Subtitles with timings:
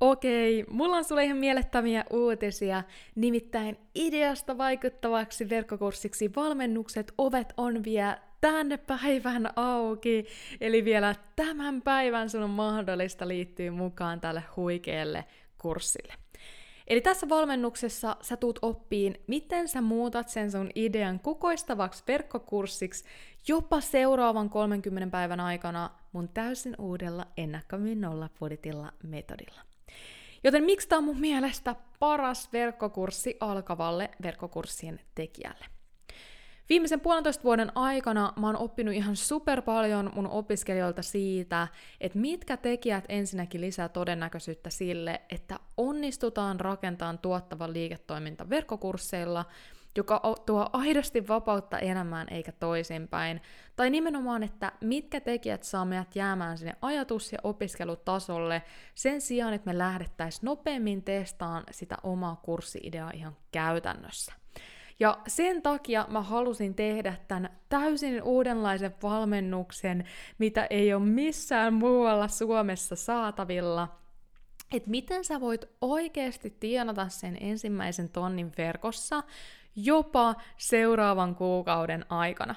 [0.00, 2.82] Okei, mulla on sulle ihan mielettömiä uutisia,
[3.14, 10.26] nimittäin ideasta vaikuttavaksi verkkokurssiksi valmennukset ovet on vielä tänne päivän auki,
[10.60, 15.24] eli vielä tämän päivän sun on mahdollista liittyä mukaan tälle huikealle
[15.58, 16.14] kurssille.
[16.86, 23.04] Eli tässä valmennuksessa sä tuut oppiin, miten sä muutat sen sun idean kukoistavaksi verkkokurssiksi
[23.48, 29.67] jopa seuraavan 30 päivän aikana mun täysin uudella ennakkammin nolla budjetilla metodilla.
[30.44, 35.64] Joten miksi tämä on mun mielestä paras verkkokurssi alkavalle verkkokurssien tekijälle?
[36.68, 41.68] Viimeisen puolentoista vuoden aikana mä oon oppinut ihan super paljon mun opiskelijoilta siitä,
[42.00, 49.44] että mitkä tekijät ensinnäkin lisää todennäköisyyttä sille, että onnistutaan rakentamaan tuottava liiketoiminta verkkokursseilla–
[49.96, 53.40] joka tuo aidosti vapautta elämään eikä toisinpäin.
[53.76, 58.62] Tai nimenomaan, että mitkä tekijät saa meidät jäämään sinne ajatus- ja opiskelutasolle
[58.94, 64.32] sen sijaan, että me lähdettäisiin nopeammin testaan sitä omaa kurssiideaa ihan käytännössä.
[65.00, 70.04] Ja sen takia mä halusin tehdä tämän täysin uudenlaisen valmennuksen,
[70.38, 73.88] mitä ei ole missään muualla Suomessa saatavilla–
[74.72, 79.22] että miten sä voit oikeasti tienata sen ensimmäisen tonnin verkossa
[79.76, 82.54] jopa seuraavan kuukauden aikana.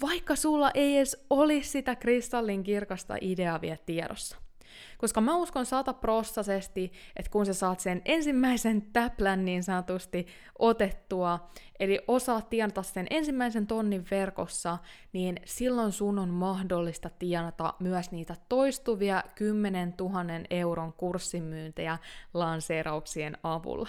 [0.00, 4.47] Vaikka sulla ei edes olisi sitä kristallin kirkasta ideaa vielä tiedossa.
[4.98, 10.26] Koska mä uskon sataprossaisesti, että kun sä saat sen ensimmäisen täplän niin sanotusti
[10.58, 11.48] otettua,
[11.80, 14.78] eli osaat tienata sen ensimmäisen tonnin verkossa,
[15.12, 20.14] niin silloin sun on mahdollista tienata myös niitä toistuvia 10 000
[20.50, 21.98] euron kurssimyyntejä
[22.34, 23.88] lanseerauksien avulla.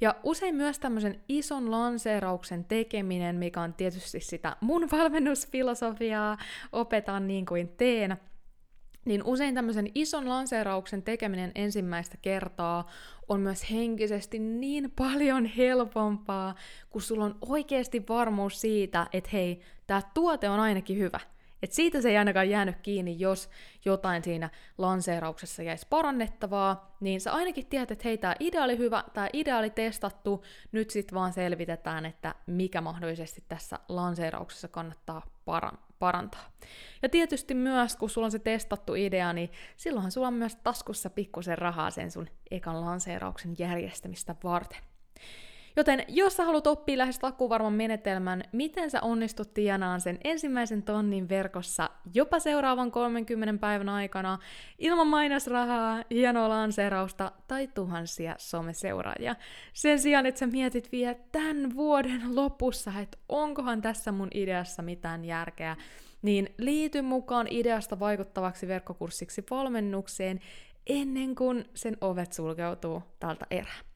[0.00, 6.38] Ja usein myös tämmöisen ison lanseerauksen tekeminen, mikä on tietysti sitä mun valmennusfilosofiaa,
[6.72, 8.16] opetan niin kuin teen,
[9.04, 12.90] niin usein tämmöisen ison lanseerauksen tekeminen ensimmäistä kertaa
[13.28, 16.54] on myös henkisesti niin paljon helpompaa,
[16.90, 21.20] kun sulla on oikeasti varmuus siitä, että hei, tämä tuote on ainakin hyvä.
[21.62, 23.50] Et siitä se ei ainakaan jäänyt kiinni, jos
[23.84, 29.04] jotain siinä lanseerauksessa jäisi parannettavaa, niin sä ainakin tiedät, että hei, tämä idea oli hyvä,
[29.14, 35.83] tämä idea oli testattu, nyt sitten vaan selvitetään, että mikä mahdollisesti tässä lanseerauksessa kannattaa parantaa.
[37.02, 41.10] Ja tietysti myös, kun sulla on se testattu idea, niin silloinhan sulla on myös taskussa
[41.10, 44.78] pikkusen rahaa sen sun ekan lanseerauksen järjestämistä varten.
[45.76, 51.28] Joten jos sä haluat oppia lähes takuvarman menetelmän, miten sä onnistut tienaan sen ensimmäisen tonnin
[51.28, 54.38] verkossa jopa seuraavan 30 päivän aikana
[54.78, 59.36] ilman mainosrahaa, hienoa lanseerausta tai tuhansia someseuraajia.
[59.72, 65.24] Sen sijaan, että sä mietit vielä tämän vuoden lopussa, että onkohan tässä mun ideassa mitään
[65.24, 65.76] järkeä,
[66.22, 70.40] niin liity mukaan ideasta vaikuttavaksi verkkokurssiksi valmennukseen
[70.86, 73.93] ennen kuin sen ovet sulkeutuu tältä erää.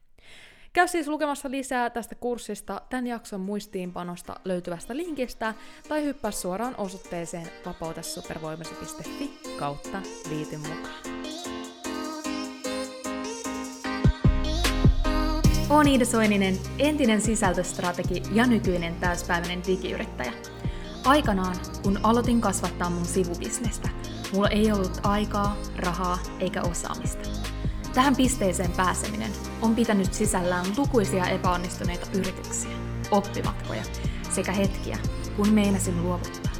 [0.73, 5.53] Käy siis lukemassa lisää tästä kurssista tämän jakson muistiinpanosta löytyvästä linkistä
[5.89, 11.19] tai hyppää suoraan osoitteeseen vapautesupervoimasi.fi kautta liity mukaan.
[15.69, 20.33] Olen Iida Soininen, entinen sisältöstrategi ja nykyinen täyspäiväinen digiyrittäjä.
[21.05, 23.89] Aikanaan, kun aloitin kasvattaa mun sivubisnestä,
[24.33, 27.38] mulla ei ollut aikaa, rahaa eikä osaamista.
[27.93, 32.71] Tähän pisteeseen pääseminen on pitänyt sisällään lukuisia epäonnistuneita yrityksiä,
[33.11, 33.83] oppimatkoja
[34.29, 34.97] sekä hetkiä,
[35.35, 36.51] kun meinasin luovuttaa.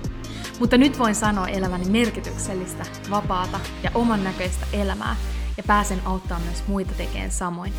[0.59, 5.15] Mutta nyt voin sanoa eläväni merkityksellistä, vapaata ja oman näköistä elämää
[5.57, 7.73] ja pääsen auttamaan myös muita tekemään samoin.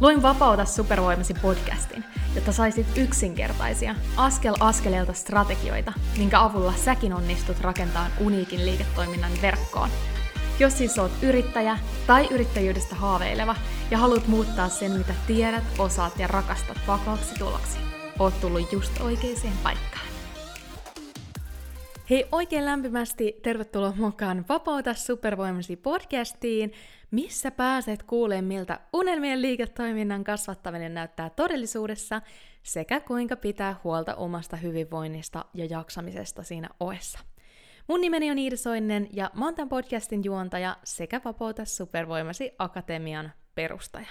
[0.00, 2.04] Luin Vapauta supervoimasi podcastin,
[2.34, 9.90] jotta saisit yksinkertaisia, askel askeleelta strategioita, minkä avulla säkin onnistut rakentamaan uniikin liiketoiminnan verkkoon–
[10.60, 13.56] jos siis oot yrittäjä tai yrittäjyydestä haaveileva
[13.90, 17.78] ja haluat muuttaa sen, mitä tiedät, osaat ja rakastat vakaaksi tuloksi,
[18.18, 20.06] oot tullut just oikeaan paikkaan.
[22.10, 26.72] Hei oikein lämpimästi tervetuloa mukaan Vapauta supervoimasi podcastiin,
[27.10, 32.22] missä pääset kuulemaan miltä unelmien liiketoiminnan kasvattaminen näyttää todellisuudessa
[32.62, 37.29] sekä kuinka pitää huolta omasta hyvinvoinnista ja jaksamisesta siinä oessa.
[37.90, 43.32] Mun nimeni on Iida Soinen ja mä oon tämän podcastin juontaja sekä Vapauta Supervoimasi Akatemian
[43.54, 44.08] perustaja.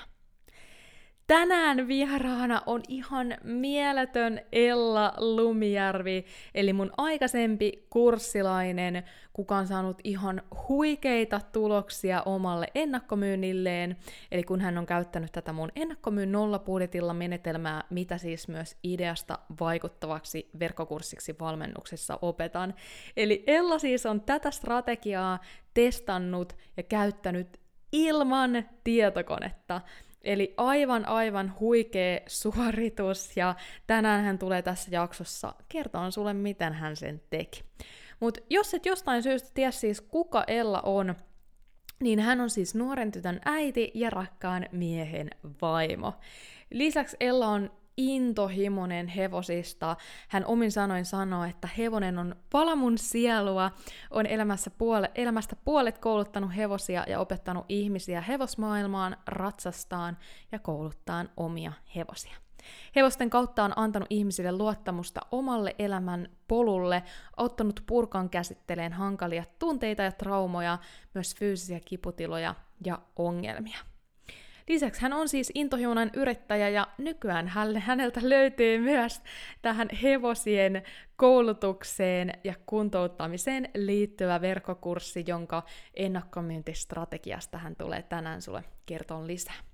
[1.30, 9.04] Tänään vieraana on ihan mieletön Ella Lumijärvi, eli mun aikaisempi kurssilainen,
[9.34, 13.98] kuka on saanut ihan huikeita tuloksia omalle ennakkomyynnilleen,
[14.32, 20.50] eli kun hän on käyttänyt tätä mun ennakkomyyn nollapudetilla menetelmää, mitä siis myös ideasta vaikuttavaksi
[20.60, 22.74] verkkokurssiksi valmennuksessa opetan.
[23.18, 25.40] Eli Ella siis on tätä strategiaa
[25.74, 27.60] testannut ja käyttänyt
[27.92, 29.82] ilman tietokonetta.
[30.22, 33.56] Eli aivan aivan huikea suoritus ja
[33.88, 37.64] tänään hän tulee tässä jaksossa kertomaan sulle, miten hän sen teki.
[38.20, 41.16] Mutta jos et jostain syystä tiedä siis kuka Ella on,
[42.00, 45.30] niin hän on siis nuoren tytön äiti ja rakkaan miehen
[45.62, 46.14] vaimo.
[46.70, 49.96] Lisäksi Ella on intohimoinen hevosista.
[50.28, 53.72] Hän omin sanoin sanoo, että hevonen on pala mun sielua,
[54.12, 60.18] on elämässä puole, elämästä puolet kouluttanut hevosia ja opettanut ihmisiä hevosmaailmaan, ratsastaan
[60.52, 62.36] ja kouluttaan omia hevosia.
[62.96, 67.04] Hevosten kautta on antanut ihmisille luottamusta omalle elämän polulle,
[67.38, 70.78] ottanut purkan käsitteleen hankalia tunteita ja traumoja,
[71.14, 72.56] myös fyysisiä kiputiloja
[72.86, 73.89] ja ongelmia.
[74.70, 79.22] Lisäksi hän on siis intohimoinen yrittäjä ja nykyään häneltä löytyy myös
[79.62, 80.84] tähän hevosien
[81.16, 85.64] koulutukseen ja kuntouttamiseen liittyvä verkkokurssi, jonka
[85.94, 89.69] ennakkomyyntistrategiasta hän tulee tänään sulle kertoa lisää.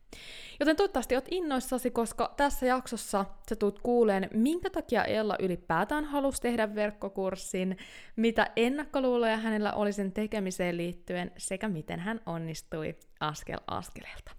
[0.59, 6.41] Joten toivottavasti oot innoissasi, koska tässä jaksossa sä tuut kuuleen, minkä takia Ella ylipäätään halusi
[6.41, 7.77] tehdä verkkokurssin,
[8.15, 14.31] mitä ennakkoluuloja hänellä oli sen tekemiseen liittyen sekä miten hän onnistui askel askeleelta.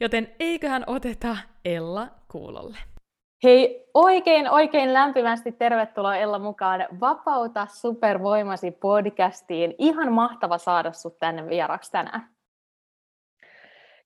[0.00, 2.78] Joten eiköhän oteta Ella kuulolle.
[3.44, 9.74] Hei, oikein oikein lämpimästi tervetuloa Ella mukaan Vapauta supervoimasi podcastiin.
[9.78, 12.39] Ihan mahtava saada sut tänne vieraksi tänään.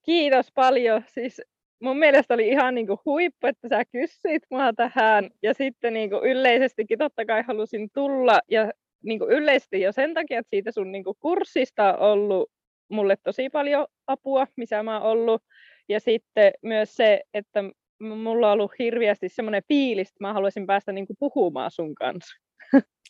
[0.04, 1.02] Kiitos paljon.
[1.06, 1.42] Siis
[1.82, 5.30] mun mielestä oli ihan niin kuin huippu, että sä kysyit mua tähän.
[5.42, 8.40] Ja sitten niin kuin yleisestikin totta kai halusin tulla.
[8.50, 8.72] Ja
[9.04, 12.50] niin kuin yleisesti jo sen takia, että siitä sun niin kuin kurssista on ollut
[12.88, 15.42] mulle tosi paljon apua, missä mä oon ollut.
[15.88, 17.64] Ja sitten myös se, että
[18.00, 22.40] mulla on ollut hirveästi semmoinen fiilis, että mä haluaisin päästä niin kuin puhumaan sun kanssa.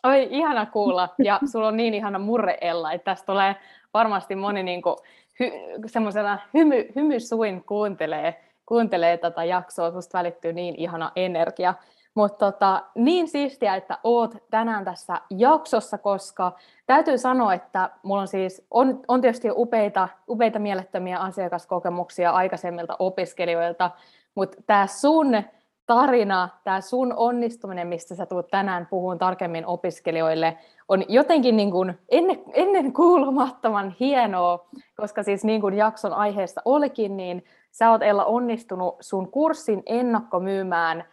[0.04, 1.14] Oi, ihana kuulla.
[1.24, 3.56] Ja sulla on niin ihana murre Ella, että tästä tulee
[3.94, 4.96] varmasti moni niin kuin
[5.40, 5.50] hy,
[5.86, 11.74] semmoisena hymy, hymysuin kuuntelee, kuuntelee tätä jaksoa, susta välittyy niin ihana energia.
[12.14, 16.52] Mutta tota, niin siistiä, että oot tänään tässä jaksossa, koska
[16.86, 23.90] täytyy sanoa, että mulla on siis, on, on tietysti upeita, upeita mielettömiä asiakaskokemuksia aikaisemmilta opiskelijoilta,
[24.34, 25.42] mutta tämä sun
[25.86, 30.58] tarina, tämä sun onnistuminen, mistä sä tulet tänään puhumaan tarkemmin opiskelijoille,
[30.88, 37.16] on jotenkin niin kuin ennen, ennen kuulumattoman hienoa, koska siis niin kuin jakson aiheesta olikin,
[37.16, 41.04] niin sä oot Ella onnistunut sun kurssin ennakkomyymään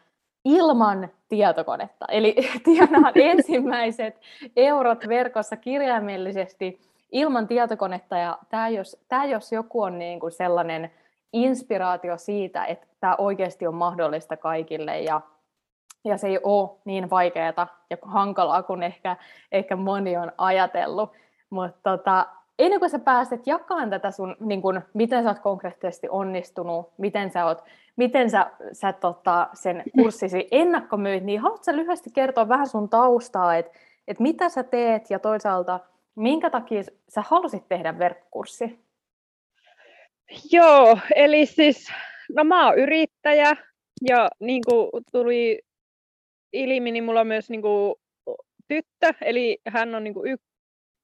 [0.46, 2.06] ilman tietokonetta.
[2.12, 2.36] Eli
[2.66, 4.16] tienaat ensimmäiset
[4.56, 6.80] eurot verkossa kirjaimellisesti
[7.12, 8.18] ilman tietokonetta.
[8.18, 10.92] Ja tämä jos, tämä jos joku on niin kuin sellainen
[11.34, 15.22] inspiraatio siitä, että tämä oikeasti on mahdollista kaikille ja,
[16.04, 19.18] ja se ei ole niin vaikeaa ja hankalaa kuin ehkä,
[19.52, 21.12] ehkä moni on ajatellut.
[21.50, 22.28] Mutta tota,
[22.60, 27.32] ennen kuin sä pääset jakamaan tätä sun, niin kun, miten sä oot konkreettisesti onnistunut, miten
[27.32, 27.64] sä, oot,
[27.96, 33.56] miten sä, sä tota, sen kurssisi ennakkomyyt, niin haluatko sä lyhyesti kertoa vähän sun taustaa,
[33.56, 33.72] että
[34.08, 35.80] et mitä sä teet ja toisaalta
[36.16, 38.80] minkä takia sä halusit tehdä verkkokurssi?
[40.52, 41.88] Joo, eli siis
[42.36, 43.56] no mä oon yrittäjä
[44.10, 45.62] ja niin kuin tuli
[46.54, 47.96] ilmi, niin mulla on myös niin kuin
[48.68, 50.46] tyttö, eli hän on niin kuin y-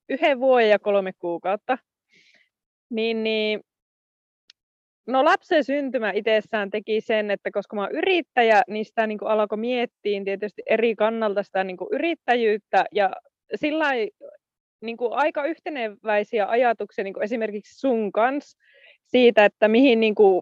[0.09, 1.77] yhden vuoden ja kolme kuukautta.
[2.89, 3.59] Niin, niin
[5.07, 9.29] No lapsen syntymä itsessään teki sen, että koska mä oon yrittäjä, niin sitä niin kuin
[9.29, 13.11] alkoi miettiä tietysti eri kannalta sitä niin kuin yrittäjyyttä ja
[13.55, 13.89] sillä
[14.81, 18.57] niin kuin aika yhteneväisiä ajatuksia niin kuin esimerkiksi sun kanssa
[19.07, 20.41] siitä, että mihin niin kuin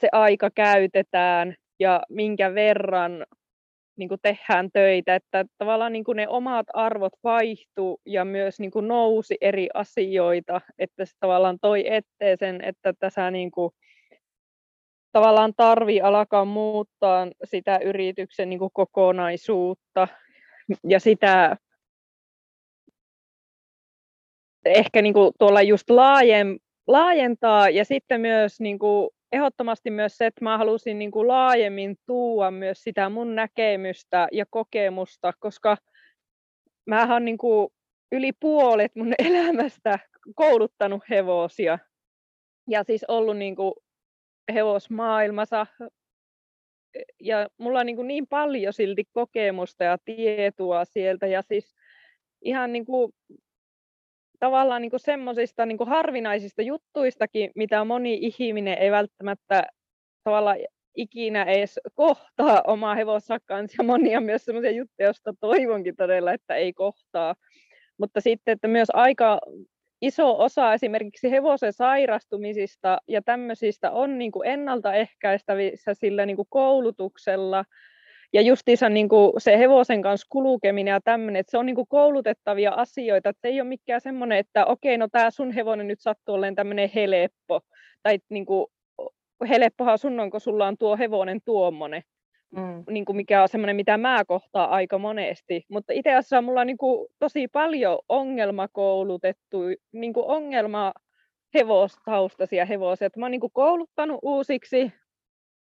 [0.00, 3.26] se aika käytetään ja minkä verran
[3.96, 8.70] niin kuin tehdään töitä, että tavallaan niin kuin ne omat arvot vaihtuu ja myös niin
[8.70, 13.70] kuin nousi eri asioita, että se tavallaan toi eteen sen, että tässä niin kuin
[15.12, 20.08] tavallaan tarvii alkaa muuttaa sitä yrityksen niin kuin kokonaisuutta
[20.88, 21.56] ja sitä
[24.64, 26.58] ehkä niin kuin tuolla just laajen,
[26.88, 31.96] laajentaa ja sitten myös niin kuin ehdottomasti myös se, että mä halusin niin kuin laajemmin
[32.06, 35.76] tuua myös sitä mun näkemystä ja kokemusta, koska
[36.86, 37.38] mä oon niin
[38.12, 39.98] yli puolet mun elämästä
[40.34, 41.78] kouluttanut hevosia
[42.68, 43.74] ja siis ollut niin kuin
[44.52, 45.66] hevosmaailmassa.
[47.20, 51.74] Ja mulla on niin, kuin niin paljon silti kokemusta ja tietoa sieltä ja siis
[52.42, 53.12] ihan niin kuin
[54.38, 59.62] tavallaan niin semmoisista niin harvinaisista juttuistakin, mitä moni ihminen ei välttämättä
[60.24, 60.58] tavallaan
[60.96, 66.72] ikinä edes kohtaa omaa hevossakkaansa ja monia myös semmoisia juttuja, joista toivonkin todella, että ei
[66.72, 67.34] kohtaa.
[67.98, 69.40] Mutta sitten, että myös aika
[70.00, 77.64] iso osa esimerkiksi hevosen sairastumisista ja tämmöisistä on niin ennaltaehkäistävissä sillä niin koulutuksella.
[78.32, 81.88] Ja justiinsa niin kuin se hevosen kanssa kulkeminen ja tämmöinen, että se on niin kuin
[81.88, 86.00] koulutettavia asioita, että se ei ole mikään semmoinen, että okei, no tämä sun hevonen nyt
[86.00, 87.60] sattuu olemaan tämmöinen helppo,
[88.02, 88.66] tai niin kuin,
[89.48, 92.02] helppohan sun on, kun sulla on tuo hevonen tuommoinen
[92.50, 92.84] mm.
[92.90, 95.64] niin kuin mikä on semmoinen, mitä mä kohtaan aika monesti.
[95.70, 99.58] Mutta itse asiassa mulla on niin kuin tosi paljon ongelmakoulutettu,
[99.92, 100.92] niin kuin ongelma
[101.54, 103.06] hevostaustaisia hevosia.
[103.06, 104.92] Että mä oon niin kuin kouluttanut uusiksi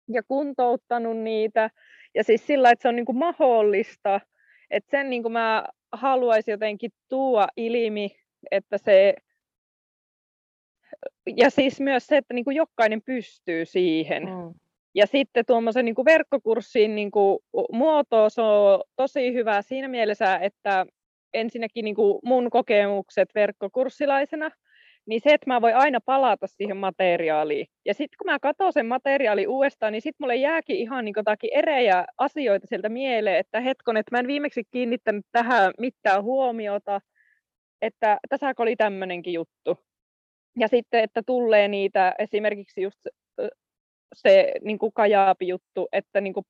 [0.10, 1.70] ja kuntouttanut niitä.
[2.18, 4.22] Ja siis sillä, että se on niin kuin mahdollista.
[4.70, 8.16] Että sen niin kuin mä haluaisin jotenkin tuoda ilmi,
[8.52, 9.16] että se
[11.36, 14.24] ja siis myös se, että niin kuin jokainen pystyy siihen.
[14.24, 14.54] Mm.
[14.96, 17.40] Ja sitten tuommoisen niin verkkokurssin niin kuin
[17.72, 20.86] muoto se on tosi hyvä siinä mielessä, että
[21.34, 24.52] ensinnäkin niin kuin mun kokemukset verkkokurssilaisena,
[25.08, 27.68] niin se, että mä voin aina palata siihen materiaaliin.
[27.86, 31.50] Ja sitten kun mä katson sen materiaali uudestaan, niin sitten mulle jääkin ihan niin jotakin
[31.54, 37.02] erejä asioita sieltä mieleen, että hetkon, että mä en viimeksi kiinnittänyt tähän mitään huomiota,
[37.82, 39.78] että tässä oli tämmöinenkin juttu.
[40.60, 43.00] Ja sitten, että tulee niitä esimerkiksi just
[44.16, 46.46] se niin kajaapi juttu, että niin kuin,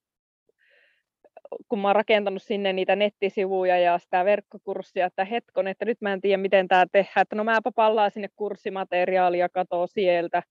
[1.70, 6.13] kun mä oon rakentanut sinne niitä nettisivuja ja sitä verkkokurssia, että hetkon, että nyt mä
[6.13, 10.44] en tiedä, miten tämä tehdään, että no mäpä pallaan sinne kurssimateriaalia katoo sieltä.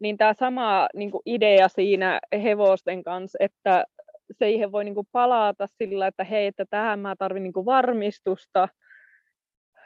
[0.00, 3.84] Niin tämä sama niin idea siinä hevosten kanssa, että
[4.32, 8.68] siihen voi niin palata sillä, että hei, että tähän mä tarvitsen niin varmistusta,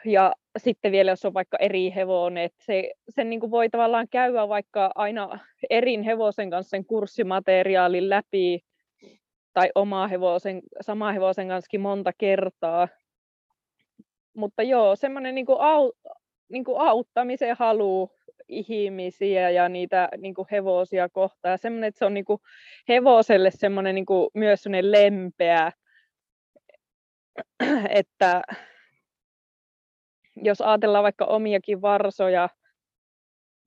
[0.05, 4.07] ja sitten vielä, jos on vaikka eri hevonen, että se, sen niin kuin voi tavallaan
[4.11, 8.59] käydä vaikka aina erin hevosen kanssa sen kurssimateriaalin läpi,
[9.55, 12.87] tai omaa hevosen, samaa hevosen kanssa monta kertaa.
[14.37, 15.91] Mutta joo, semmoinen niin kuin au,
[16.49, 18.11] niin kuin auttamisen halu
[18.47, 21.57] ihmisiä ja niitä niin kuin hevosia kohtaan.
[21.57, 22.41] Semmoinen, että se on niin kuin
[22.89, 25.71] hevoselle semmoinen niin kuin myös semmoinen lempeä,
[27.89, 28.41] että
[30.35, 32.49] jos ajatellaan vaikka omiakin varsoja,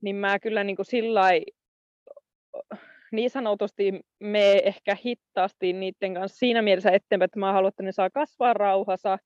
[0.01, 1.21] niin mä kyllä niin kuin sillä
[3.11, 7.91] niin sanotusti me ehkä hittaasti niiden kanssa siinä mielessä eteenpäin, että mä haluan, että ne
[7.91, 9.17] saa kasvaa rauhassa,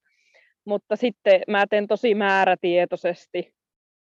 [0.65, 3.53] mutta sitten mä teen tosi määrätietoisesti,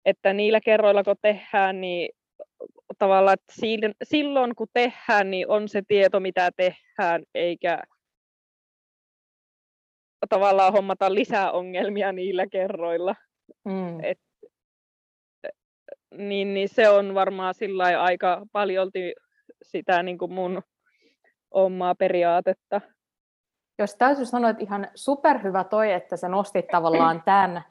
[0.05, 2.09] että niillä kerroilla kun tehdään, niin
[2.99, 3.55] tavallaan, että
[4.03, 7.83] silloin kun tehdään, niin on se tieto, mitä tehdään, eikä
[10.29, 13.15] tavallaan hommata lisää ongelmia niillä kerroilla.
[13.65, 14.05] Mm.
[14.05, 14.19] Et,
[16.15, 19.15] niin, niin se on varmaan sillä aika paljolti
[19.67, 20.63] sitä niin kuin mun
[21.51, 22.81] omaa periaatetta.
[23.79, 27.63] Jos täytyy sanoa, että ihan superhyvä toi, että sä nostit tavallaan tämän,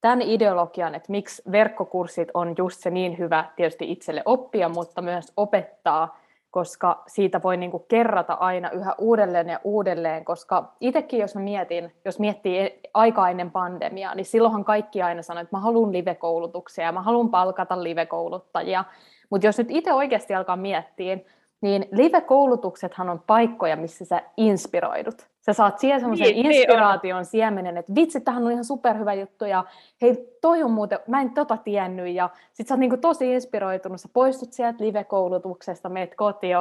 [0.00, 5.32] tämän ideologian, että miksi verkkokurssit on just se niin hyvä tietysti itselle oppia, mutta myös
[5.36, 6.18] opettaa
[6.50, 11.40] koska siitä voi niin kuin kerrata aina yhä uudelleen ja uudelleen, koska itsekin jos mä
[11.40, 16.84] mietin, jos miettii aika ennen pandemiaa, niin silloinhan kaikki aina sanoi, että mä haluan live-koulutuksia
[16.84, 18.84] ja mä haluan palkata live-kouluttajia,
[19.30, 21.18] mutta jos nyt itse oikeasti alkaa miettiä,
[21.60, 25.26] niin live-koulutuksethan on paikkoja, missä sä inspiroidut.
[25.46, 29.14] Sä saat siihen semmoisen niin, niin inspiraation niin siemenen, että vitsi, tähän on ihan superhyvä
[29.14, 29.64] juttu ja
[30.02, 34.00] hei, toi on muuten, mä en tota tiennyt ja sit sä oot niinku tosi inspiroitunut,
[34.00, 36.56] sä poistut sieltä live-koulutuksesta, meet kotiin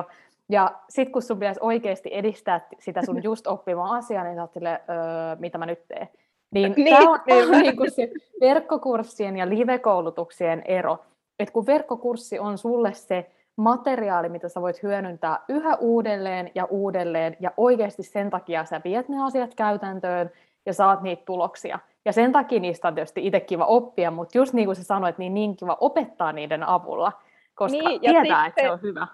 [0.50, 4.54] ja sit kun sun pitäisi oikeasti edistää sitä sun just oppimaa asiaa, niin sä oot
[4.54, 6.10] silleen, öö, mitä mä nyt teen.
[6.52, 7.56] Niin, niin tämä on, niin.
[7.56, 8.12] on niinku se
[8.42, 10.98] verkkokurssien ja live-koulutuksien ero.
[11.40, 17.38] Että kun verkkokurssi on sulle se materiaali, mitä sä voit hyödyntää yhä uudelleen ja uudelleen,
[17.40, 20.32] ja oikeasti sen takia sä viet ne asiat käytäntöön
[20.66, 21.80] ja saat niitä tuloksia.
[22.06, 25.18] Ja sen takia niistä on tietysti itse kiva oppia, mutta just niin kuin sä sanoit,
[25.18, 27.12] niin niin kiva opettaa niiden avulla,
[27.56, 29.08] koska niin, tietää, sitten, että se on hyvä.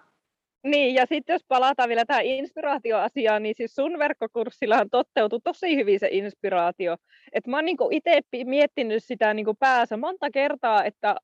[0.64, 6.00] Niin, ja sitten jos palataan vielä tähän inspiraatioasiaan, niin siis sun verkkokurssillahan toteutui tosi hyvin
[6.00, 6.98] se inspiraatio.
[7.34, 11.16] Et mä oon niinku itse miettinyt sitä niinku päässä monta kertaa, että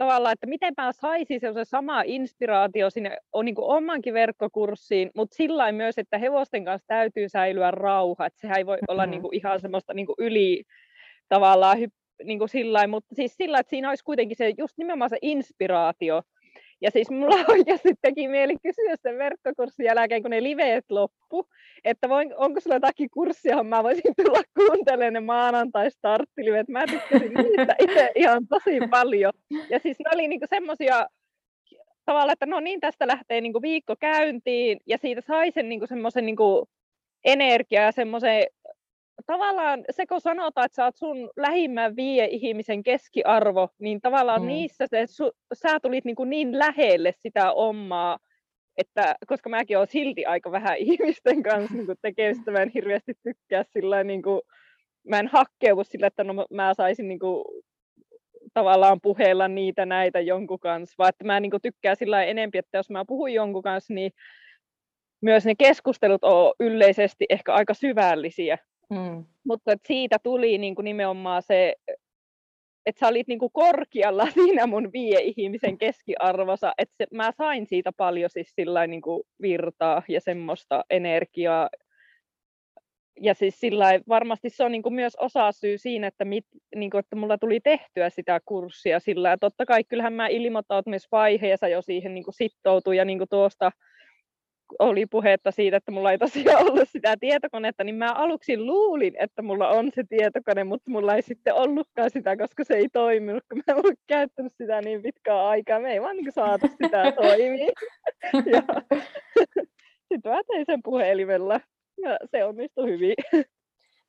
[0.00, 5.72] tavallaan, että miten mä saisin se sama inspiraatio sinne on niin omankin verkkokurssiin, mutta sillä
[5.72, 9.10] myös, että hevosten kanssa täytyy säilyä rauha, että sehän ei voi olla mm-hmm.
[9.10, 10.64] niin kuin ihan semmoista niin kuin yli
[11.28, 11.78] tavallaan
[12.24, 16.22] niin kuin sillä mutta siis sillä, että siinä olisi kuitenkin se just nimenomaan se inspiraatio,
[16.80, 21.48] ja siis mulla oikeasti teki mieli kysyä sen verkkokurssin jälkeen, kun ne liveet loppu,
[21.84, 26.68] että voin, onko sulla jotakin kurssia, johon mä voisin tulla kuuntelemaan ne maanantai-starttilivet.
[26.68, 29.32] Mä tykkäsin niistä itse ihan tosi paljon.
[29.70, 31.06] Ja siis ne oli niinku semmoisia
[32.04, 36.26] tavallaan, että no niin, tästä lähtee niinku viikko käyntiin, ja siitä sai sen niinku semmoisen
[36.26, 36.68] niinku
[37.24, 38.46] energiaa ja semmoisen
[39.26, 44.48] tavallaan se, kun sanotaan, että sä oot sun lähimmän vie ihmisen keskiarvo, niin tavallaan mm.
[44.48, 48.18] niissä se, su, sä tulit niin, kuin niin lähelle sitä omaa,
[48.76, 53.64] että koska mäkin olen silti aika vähän ihmisten kanssa niin tekemistä, mä en hirveästi tykkää
[53.72, 54.40] sillä niin kuin,
[55.08, 57.44] mä en hakkeudu sillä, että no, mä saisin niin kuin,
[58.54, 62.78] tavallaan puheella niitä näitä jonkun kanssa, vaan että mä niin kuin, tykkään sillä enempi, että
[62.78, 64.12] jos mä puhun jonkun kanssa, niin
[65.22, 68.58] myös ne keskustelut on yleisesti ehkä aika syvällisiä.
[68.90, 69.24] Mm.
[69.44, 71.74] Mutta että siitä tuli niin kuin nimenomaan se,
[72.86, 77.92] että sä olit niin kuin korkealla siinä mun vie-ihmisen keskiarvossa, että se, mä sain siitä
[77.96, 81.68] paljon siis sillä niin kuin virtaa ja semmoista energiaa.
[83.22, 86.44] Ja siis sillä varmasti se on niin kuin myös osa syy siinä, että, mit,
[86.76, 89.28] niin kuin, että mulla tuli tehtyä sitä kurssia sillä.
[89.28, 93.72] Ja totta kai kyllähän mä ilmoittautumisvaiheessa jo siihen niin kuin sitoutuin ja niin kuin tuosta
[94.78, 99.42] oli puhetta siitä, että mulla ei tosiaan ollut sitä tietokonetta, niin mä aluksi luulin, että
[99.42, 103.58] mulla on se tietokone, mutta mulla ei sitten ollutkaan sitä, koska se ei toiminut, kun
[103.58, 105.80] mä en ollut käyttänyt sitä niin pitkään aikaa.
[105.80, 107.70] Me ei vaan niin saatu sitä toimia.
[110.08, 111.60] sitten mä tein sen puhelimella
[112.02, 113.14] ja se onnistui hyvin.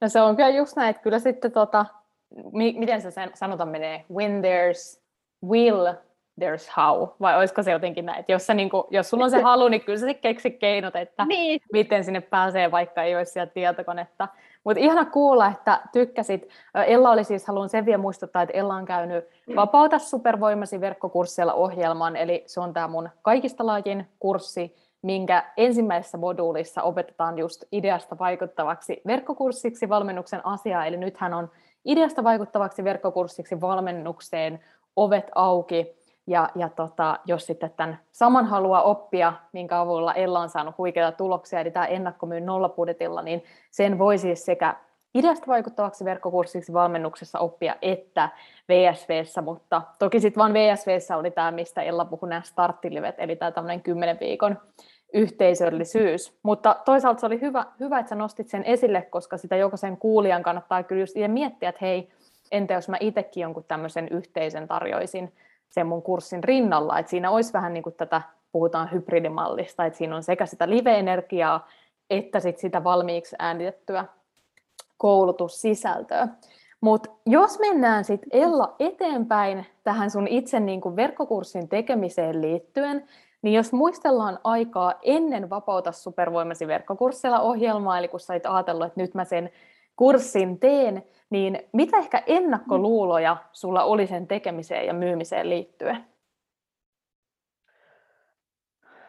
[0.01, 1.85] No se on kyllä just näin, että kyllä sitten tota,
[2.51, 5.01] mi- miten se sanotaan menee, when there's
[5.45, 5.87] will,
[6.41, 9.31] there's how, vai olisiko se jotenkin näin, että jos, sä, niin kuin, jos sulla on
[9.31, 11.61] se halu, niin kyllä sä keksi keinot, että niin.
[11.73, 14.27] miten sinne pääsee, vaikka ei olisi sieltä tietokonetta.
[14.63, 16.49] Mutta ihana kuulla, että tykkäsit.
[16.87, 22.15] Ella oli siis, haluan sen vielä muistuttaa, että Ella on käynyt Vapauta supervoimasi verkkokursseilla ohjelman,
[22.15, 29.01] eli se on tämä mun kaikista lajin kurssi, minkä ensimmäisessä moduulissa opetetaan just ideasta vaikuttavaksi
[29.07, 31.49] verkkokurssiksi valmennuksen asiaa, eli nythän on
[31.85, 34.59] ideasta vaikuttavaksi verkkokurssiksi valmennukseen
[34.95, 40.49] ovet auki, ja, ja tota, jos sitten tämän saman haluaa oppia, minkä avulla Ella on
[40.49, 44.75] saanut huikeita tuloksia, eli tämä ennakkomyyn nollapudetilla, niin sen voi siis sekä
[45.13, 48.29] ideasta vaikuttavaksi verkkokurssiksi valmennuksessa oppia, että
[48.69, 53.51] VSVssä, mutta toki sitten vain VSVssä oli tämä, mistä Ella puhui nämä starttilivet, eli tämä
[53.51, 54.57] tämmöinen 10 viikon
[55.13, 56.39] yhteisöllisyys.
[56.43, 60.43] Mutta toisaalta se oli hyvä, hyvä, että sä nostit sen esille, koska sitä jokaisen kuulijan
[60.43, 62.09] kannattaa kyllä just miettiä, että hei,
[62.51, 65.33] entä jos mä itsekin jonkun tämmöisen yhteisön tarjoisin,
[65.71, 70.15] sen mun kurssin rinnalla, että siinä olisi vähän niin kuin tätä, puhutaan hybridimallista, että siinä
[70.15, 71.67] on sekä sitä live-energiaa,
[72.09, 74.05] että sit sitä valmiiksi äänitettyä
[74.97, 76.27] koulutussisältöä.
[76.81, 83.07] Mutta jos mennään sitten Ella eteenpäin tähän sun itse niin kuin verkkokurssin tekemiseen liittyen,
[83.41, 89.13] niin jos muistellaan aikaa ennen Vapauta supervoimasi verkkokurssilla ohjelmaa, eli kun sait ajatellut, että nyt
[89.13, 89.49] mä sen
[89.95, 96.05] kurssin teen, niin mitä ehkä ennakkoluuloja sulla oli sen tekemiseen ja myymiseen liittyen?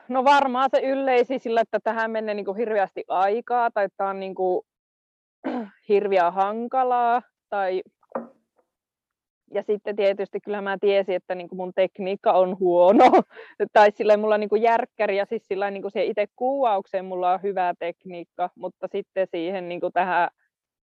[0.08, 4.20] No varmaan se yleisi sillä, että tähän menee niin kuin hirveästi aikaa tai tämä on
[4.20, 4.62] niin kuin
[5.88, 7.22] hirveän hankalaa.
[7.48, 7.82] Tai...
[9.54, 13.04] Ja sitten tietysti kyllä mä tiesin, että niin kuin mun tekniikka on huono.
[13.72, 17.32] tai sillä mulla on niin kuin järkkäri ja siis sillä niin kuin itse kuvaukseen mulla
[17.32, 20.28] on hyvä tekniikka, mutta sitten siihen niin kuin tähän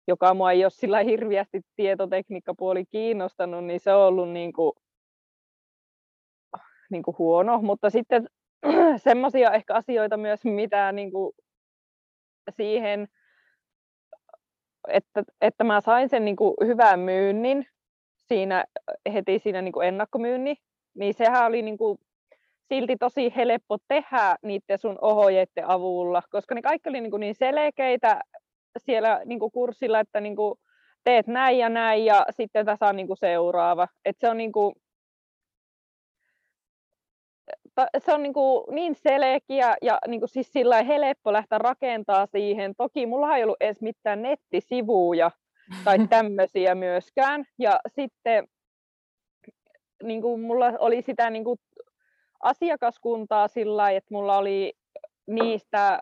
[0.08, 4.72] joka mua ei ole sillä hirviästi tietotekniikkapuoli kiinnostanut, niin se on ollut niin kuin,
[6.90, 7.62] niin kuin huono.
[7.62, 8.26] Mutta sitten
[8.96, 11.32] semmoisia ehkä asioita myös, mitä niin kuin
[12.56, 13.08] siihen,
[14.88, 17.66] että, että mä sain sen niin kuin hyvän myynnin
[18.16, 18.64] siinä,
[19.12, 20.56] heti siinä niin kuin ennakkomyynnin,
[20.94, 21.98] niin sehän oli niin kuin
[22.68, 27.34] silti tosi helppo tehdä niiden sun ohjeiden avulla, koska ne kaikki oli niin, kuin niin
[27.34, 28.20] selkeitä
[28.78, 30.54] siellä niin kuin kurssilla, että niin kuin
[31.04, 33.88] teet näin ja näin ja sitten tässä on niin kuin seuraava.
[34.04, 34.74] Et se on niin kuin,
[37.98, 42.74] se on niin, kuin niin selkeä ja niin kuin siis sillä helppo lähteä rakentaa siihen.
[42.76, 45.30] Toki mulla ei ollut edes mitään nettisivuja
[45.84, 47.44] tai tämmöisiä myöskään.
[47.58, 48.48] Ja sitten
[50.02, 51.60] niin kuin mulla oli sitä niin kuin
[52.42, 54.72] asiakaskuntaa sillä että mulla oli
[55.26, 56.00] niistä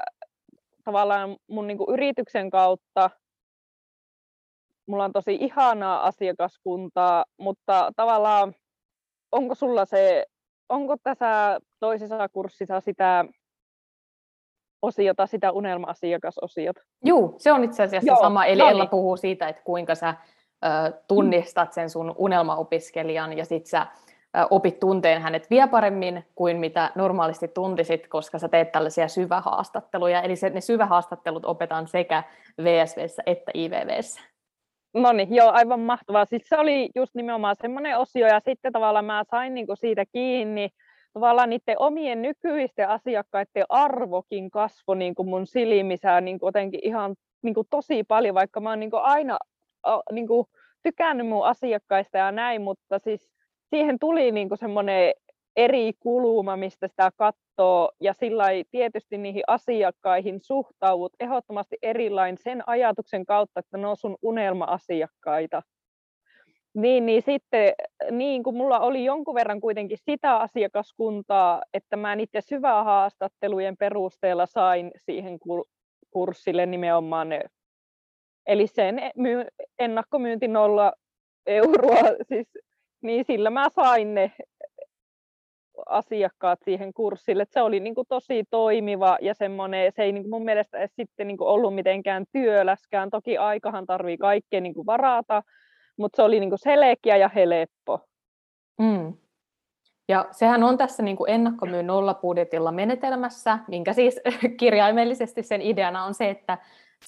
[0.88, 3.10] tavallaan mun niin kuin yrityksen kautta
[4.86, 8.54] mulla on tosi ihanaa asiakaskuntaa, mutta tavallaan
[9.32, 10.26] onko sulla se,
[10.68, 13.24] onko tässä toisessa kurssissa sitä
[14.82, 16.80] osiota, sitä unelma-asiakasosiota?
[17.04, 18.46] Joo, se on itse asiassa Joo, sama.
[18.46, 18.90] Eli no Ella niin.
[18.90, 20.14] puhuu siitä, että kuinka sä
[20.64, 23.86] ö, tunnistat sen sun unelmaopiskelijan ja sit sä
[24.50, 30.22] opit tunteen hänet vielä paremmin kuin mitä normaalisti tuntisit, koska sä teet tällaisia syvähaastatteluja.
[30.22, 32.22] Eli se, ne syvähaastattelut opetaan sekä
[32.62, 34.20] VSVssä että IVVssä.
[34.94, 36.24] No niin, joo, aivan mahtavaa.
[36.24, 40.68] Siis se oli just nimenomaan semmoinen osio, ja sitten tavallaan mä sain niinku siitä kiinni,
[41.12, 47.16] tavallaan niiden omien nykyisten asiakkaiden arvokin kasvoi niin kuin mun silmissä niin kuin jotenkin ihan
[47.42, 49.38] niin kuin tosi paljon, vaikka mä oon niin kuin aina
[50.12, 50.46] niin kuin
[50.82, 53.30] tykännyt mun asiakkaista ja näin, mutta siis
[53.70, 55.12] siihen tuli niin kuin semmoinen
[55.56, 63.26] eri kuluma, mistä sitä katsoo, ja sillä tietysti niihin asiakkaihin suhtaudut ehdottomasti erilain sen ajatuksen
[63.26, 65.62] kautta, että ne on sun unelma-asiakkaita.
[66.74, 67.72] Niin, niin sitten
[68.10, 74.90] niin kun mulla oli jonkun verran kuitenkin sitä asiakaskuntaa, että mä niiden syvähaastattelujen perusteella sain
[74.96, 75.38] siihen
[76.10, 77.40] kurssille nimenomaan ne,
[78.46, 79.00] eli sen
[79.78, 80.92] ennakkomyynti nolla
[81.46, 82.48] euroa, siis,
[83.02, 84.32] niin sillä mä sain ne
[85.86, 87.42] asiakkaat siihen kurssille.
[87.42, 90.78] Et se oli niin kuin tosi toimiva ja semmoinen, se ei niin kuin mun mielestä
[90.78, 93.10] edes sitten niin kuin ollut mitenkään työläskään.
[93.10, 95.42] Toki aikahan tarvii kaikkea niin kuin varata,
[95.96, 98.00] mutta se oli niin kuin selkeä ja helppo.
[98.78, 99.12] Mm.
[100.08, 104.20] Ja sehän on tässä niin kuin ennakkomyyn nollabudjetilla menetelmässä, minkä siis
[104.60, 106.58] kirjaimellisesti sen ideana on se, että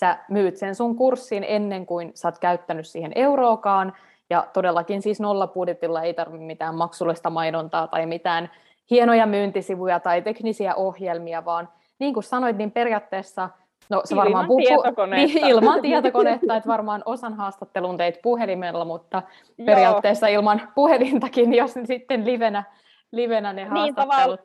[0.01, 3.93] sä myyt sen sun kurssin ennen kuin sä oot käyttänyt siihen euroakaan,
[4.31, 8.51] ja todellakin siis nollabudjetilla ei tarvitse mitään maksullista mainontaa tai mitään
[8.91, 13.49] hienoja myyntisivuja tai teknisiä ohjelmia, vaan niin kuin sanoit, niin periaatteessa
[13.91, 14.61] No se ilman varmaan puhu.
[15.17, 19.23] Niin, ilman tietokonetta, että varmaan osan haastattelun teit puhelimella, mutta
[19.59, 19.67] Joo.
[19.67, 22.65] periaatteessa ilman puhelintakin, jos sitten livenä,
[23.13, 24.41] livenä ne niin, haastattelut.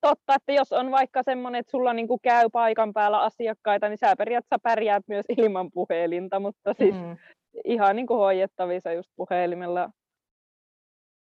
[0.00, 4.16] Totta, että jos on vaikka semmoinen, että sulla niinku käy paikan päällä asiakkaita, niin sä
[4.16, 7.16] periaatteessa pärjäät myös ilman puhelinta, mutta siis mm
[7.64, 9.90] ihan niin kuin hoidettavissa just puhelimella.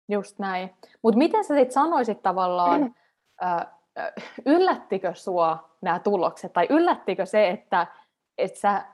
[0.08, 0.70] Just näin.
[1.02, 2.82] Mutta miten sä sitten sanoisit tavallaan,
[3.42, 3.66] äh,
[4.46, 7.86] yllättikö sua nämä tulokset, tai yllättikö se, että,
[8.38, 8.84] että sä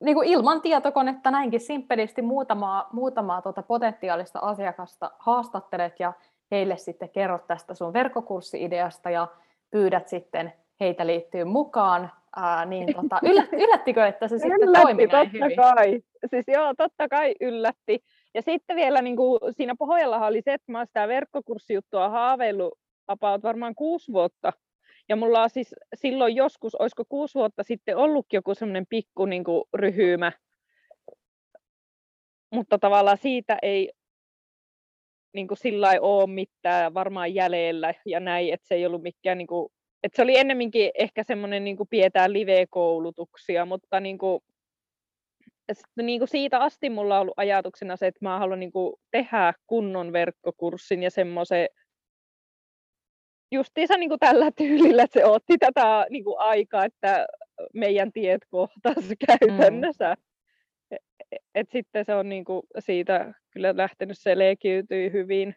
[0.00, 6.12] niin kuin ilman tietokonetta näinkin simppelisti muutamaa, muutamaa tuota potentiaalista asiakasta haastattelet ja
[6.50, 9.28] heille sitten kerrot tästä sun verkkokurssi-ideasta ja
[9.70, 13.20] pyydät sitten heitä liittyy mukaan, ää, niin tota,
[13.52, 15.56] yllättikö, että se sitten yllätti, toimi näin totta hyvin?
[15.56, 16.00] Kai.
[16.30, 18.00] Siis joo, totta kai yllätti.
[18.34, 22.78] Ja sitten vielä niin kuin, siinä pohjallahan oli se, että mä oon sitä verkkokurssijuttua haaveillut
[23.08, 24.52] about varmaan kuusi vuotta.
[25.08, 29.44] Ja mulla on siis silloin joskus, olisiko kuusi vuotta sitten ollutkin joku semmoinen pikku niin
[29.44, 30.32] kuin, ryhymä.
[32.54, 33.90] Mutta tavallaan siitä ei
[35.34, 39.38] niin kuin sillä ei ole mitään varmaan jäljellä ja näin, että se ei ollut mikään
[39.38, 44.40] niin kuin, et se oli ennemminkin ehkä semmoinen niin pietää live-koulutuksia, mutta niin kuin,
[46.02, 49.54] niin kuin siitä asti mulla on ollut ajatuksena se, että mä haluan niin kuin tehdä
[49.66, 51.68] kunnon verkkokurssin ja semmoisen
[53.52, 57.26] justiinsa niin kuin tällä tyylillä, että se otti tätä niin kuin aikaa, että
[57.74, 60.14] meidän tiet kohtas käytännössä.
[60.14, 60.96] Mm.
[61.30, 65.56] Et, et sitten se on niin kuin siitä kyllä lähtenyt selkiytyy hyvin.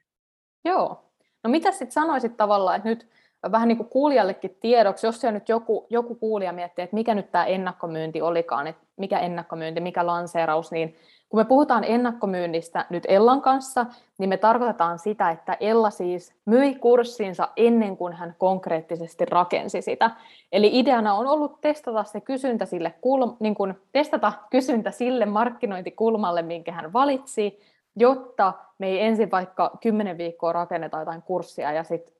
[0.66, 1.14] Joo.
[1.44, 3.08] No mitä sitten sanoisit tavallaan, että nyt
[3.52, 7.32] vähän niin kuin kuulijallekin tiedoksi, jos se nyt joku, joku kuulija miettii, että mikä nyt
[7.32, 10.96] tämä ennakkomyynti olikaan, että mikä ennakkomyynti, mikä lanseeraus, niin
[11.30, 13.86] kun me puhutaan ennakkomyynnistä nyt Ellan kanssa,
[14.18, 20.12] niin me tarkoitetaan sitä, että Ella siis myi kurssinsa ennen kuin hän konkreettisesti rakensi sitä.
[20.52, 26.42] Eli ideana on ollut testata se kysyntä sille, kulm, niin kuin testata kysyntä sille markkinointikulmalle,
[26.42, 27.60] minkä hän valitsi,
[27.96, 32.14] jotta me ei ensin vaikka 10 viikkoa rakenneta jotain kurssia ja sitten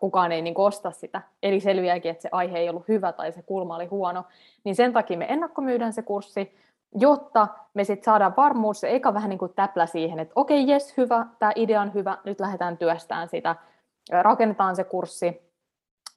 [0.00, 3.42] kukaan ei niin osta sitä, eli selviääkin, että se aihe ei ollut hyvä tai se
[3.42, 4.24] kulma oli huono,
[4.64, 6.56] niin sen takia me ennakkomyydään se kurssi,
[6.94, 10.74] jotta me sitten saadaan varmuus, se eikä vähän niin kuin täplä siihen, että okei, okay,
[10.74, 13.56] jes, hyvä, tämä idea on hyvä, nyt lähdetään työstään sitä,
[14.22, 15.52] rakennetaan se kurssi,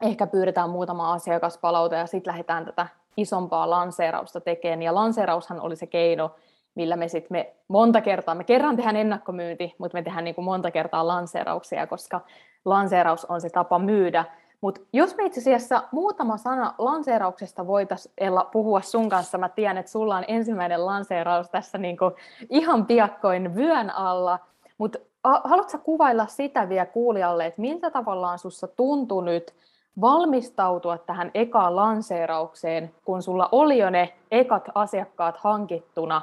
[0.01, 5.87] ehkä pyydetään muutama asiakaspalaute ja sitten lähdetään tätä isompaa lanseerausta tekemään, ja lanseeraushan oli se
[5.87, 6.35] keino,
[6.75, 10.45] millä me sitten me monta kertaa, me kerran tehdään ennakkomyynti, mutta me tehdään niin kuin
[10.45, 12.21] monta kertaa lanseerauksia, koska
[12.65, 14.25] lanseeraus on se tapa myydä.
[14.61, 18.13] Mutta jos me itse asiassa muutama sana lanseerauksesta voitaisiin
[18.51, 22.11] puhua sun kanssa, mä tiedän, että sulla on ensimmäinen lanseeraus tässä niinku
[22.49, 24.39] ihan piakkoin vyön alla,
[24.77, 29.53] mutta haluatko kuvailla sitä vielä kuulijalle, että miltä tavallaan sussa tuntui nyt
[30.01, 36.21] valmistautua tähän ekaan lanseeraukseen, kun sulla oli jo ne ekat asiakkaat hankittuna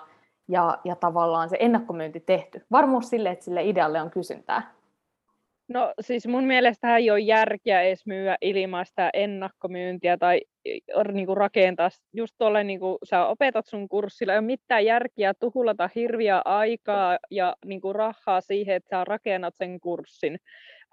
[0.49, 2.64] ja, ja tavallaan se ennakkomyynti tehty?
[2.72, 4.72] Varmuus sille, että sille idealle on kysyntää.
[5.68, 10.40] No siis mun mielestä ei ole järkeä edes myyä ilmaista ennakkomyyntiä tai
[11.12, 15.35] niin kuin rakentaa just tuolle, niin kuin sä opetat sun kurssilla, ei ole mitään järkeä
[15.35, 20.38] tuhulata hirviä aikaa ja niin kuin rahaa siihen, että sä rakennat sen kurssin,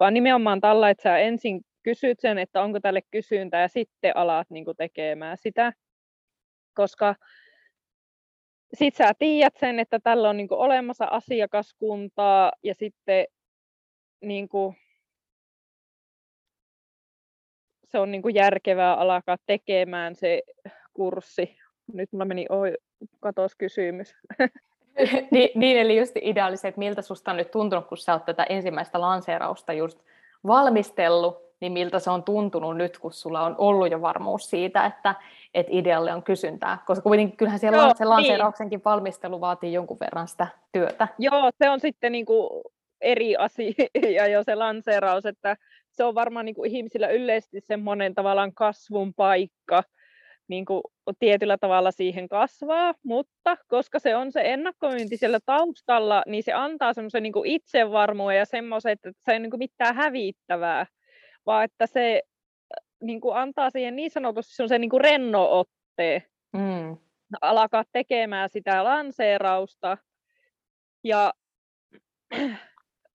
[0.00, 4.50] vaan nimenomaan tällä, että sä ensin kysyt sen, että onko tälle kysyntää ja sitten alat
[4.50, 5.72] niin kuin tekemään sitä,
[6.74, 7.14] koska
[8.74, 13.26] sit sä tiedät sen, että tällä on niin kuin olemassa asiakaskuntaa ja sitten
[14.24, 14.76] niin kuin,
[17.84, 20.42] se on niin kuin järkevää alkaa tekemään se
[20.94, 21.56] kurssi.
[21.92, 22.74] Nyt mulla meni oi,
[23.20, 24.16] katos kysymys.
[25.30, 28.44] niin, niin, eli just ideaalisesti, että miltä susta on nyt tuntunut, kun sä oot tätä
[28.44, 29.98] ensimmäistä lanseerausta just
[30.46, 35.14] valmistellut, niin miltä se on tuntunut nyt, kun sulla on ollut jo varmuus siitä, että,
[35.54, 36.78] että idealle on kysyntää?
[36.86, 38.84] Koska kuitenkin kyllähän siellä Joo, se lanseerauksenkin niin.
[38.84, 41.08] valmistelu vaatii jonkun verran sitä työtä.
[41.18, 42.62] Joo, se on sitten niin kuin
[43.04, 43.72] eri asia
[44.32, 45.56] jo se lanseeraus, että
[45.90, 49.82] se on varmaan niin kuin ihmisillä yleisesti semmoinen tavallaan kasvun paikka,
[50.48, 50.82] niin kuin
[51.18, 56.92] tietyllä tavalla siihen kasvaa, mutta koska se on se ennakkomyynti siellä taustalla, niin se antaa
[56.92, 60.86] semmoisen niin itsevarmuuden ja semmoisen, että se ei ole niin mitään hävittävää,
[61.46, 62.22] vaan että se
[63.02, 66.22] niin kuin antaa siihen niin sanotusti semmoisen niin rennootteen.
[66.52, 66.96] Mm.
[67.40, 69.98] Alkaa tekemään sitä lanseerausta
[71.04, 71.32] ja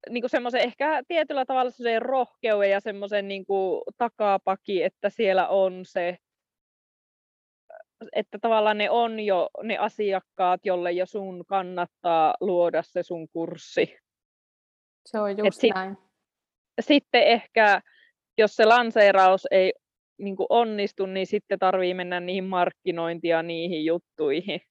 [0.10, 5.48] niin kuin semmoisen ehkä tietyllä tavalla semmoisen rohkeuden ja semmoisen niin kuin takapaki, että siellä
[5.48, 6.18] on se,
[8.16, 13.98] että tavallaan ne on jo ne asiakkaat, jolle jo sun kannattaa luoda se sun kurssi.
[15.06, 15.98] Se on just Et näin.
[16.80, 17.82] sitten ehkä,
[18.38, 19.74] jos se lanseeraus ei
[20.18, 24.62] niin kuin onnistu, niin sitten tarvii mennä niihin markkinointia niihin juttuihin.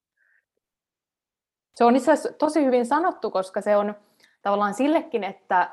[1.75, 3.95] Se on itse asiassa tosi hyvin sanottu, koska se on,
[4.49, 5.71] tavallaan sillekin, että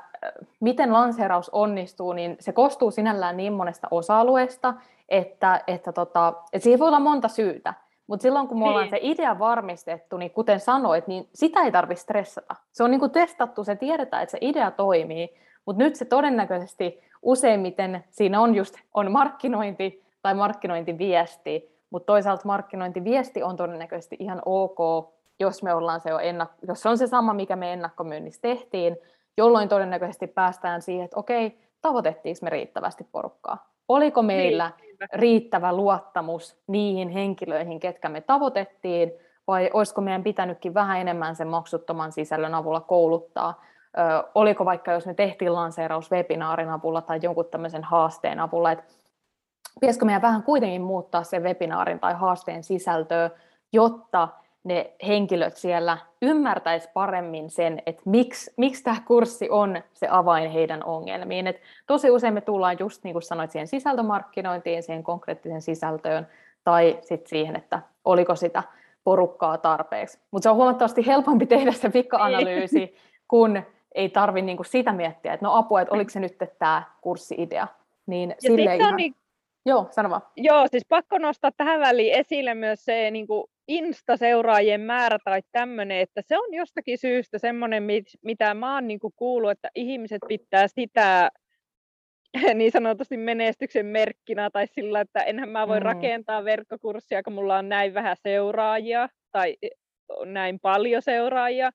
[0.60, 4.74] miten lanseeraus onnistuu, niin se koostuu sinällään niin monesta osa-alueesta,
[5.08, 7.74] että, että, tota, että siihen voi olla monta syytä.
[8.06, 8.90] Mutta silloin kun me ollaan niin.
[8.90, 12.56] se idea varmistettu, niin kuten sanoit, niin sitä ei tarvitse stressata.
[12.72, 15.34] Se on niinku testattu, se tiedetään, että se idea toimii,
[15.66, 23.42] mutta nyt se todennäköisesti useimmiten siinä on just on markkinointi tai markkinointiviesti, mutta toisaalta markkinointiviesti
[23.42, 27.34] on todennäköisesti ihan ok jos me ollaan se jo ennak- jos se on se sama,
[27.34, 28.96] mikä me ennakkomyynnissä tehtiin,
[29.36, 33.70] jolloin todennäköisesti päästään siihen, että okei, tavoitettiinko me riittävästi porukkaa?
[33.88, 34.96] Oliko meillä niin.
[35.12, 39.12] riittävä luottamus niihin henkilöihin, ketkä me tavoitettiin,
[39.46, 43.62] vai olisiko meidän pitänytkin vähän enemmän sen maksuttoman sisällön avulla kouluttaa?
[43.98, 48.84] Ö, oliko vaikka, jos me tehtiin lanseeraus webinaarin avulla tai jonkun tämmöisen haasteen avulla, että
[49.80, 53.30] pitäisikö meidän vähän kuitenkin muuttaa sen webinaarin tai haasteen sisältöä,
[53.72, 54.28] jotta
[54.66, 60.84] ne henkilöt siellä ymmärtäisi paremmin sen, että miksi, miksi tämä kurssi on se avain heidän
[60.84, 61.46] ongelmiin.
[61.46, 66.26] Et tosi usein me tullaan just niin kuin sanoit siihen sisältömarkkinointiin, siihen konkreettiseen sisältöön
[66.64, 68.62] tai sitten siihen, että oliko sitä
[69.04, 70.18] porukkaa tarpeeksi.
[70.30, 72.94] Mutta se on huomattavasti helpompi tehdä se vika-analyysi, niin.
[73.28, 73.62] kun
[73.94, 77.66] ei tarvitse niinku sitä miettiä, että no apua, että oliko se nyt tämä kurssi-idea.
[78.06, 78.96] Niin ja sille ihan...
[78.96, 79.14] niin...
[79.66, 80.22] Joo, sano vaan.
[80.36, 85.98] Joo, siis pakko nostaa tähän väliin esille myös se niin kuin Insta-seuraajien määrä tai tämmöinen,
[85.98, 87.82] että se on jostakin syystä semmoinen,
[88.22, 91.30] mitä mä oon niin kuullut, että ihmiset pitää sitä
[92.54, 95.84] niin sanotusti menestyksen merkkinä tai sillä, että enhän mä voi mm.
[95.84, 99.56] rakentaa verkkokurssia, kun mulla on näin vähän seuraajia tai
[100.24, 101.70] näin paljon seuraajia.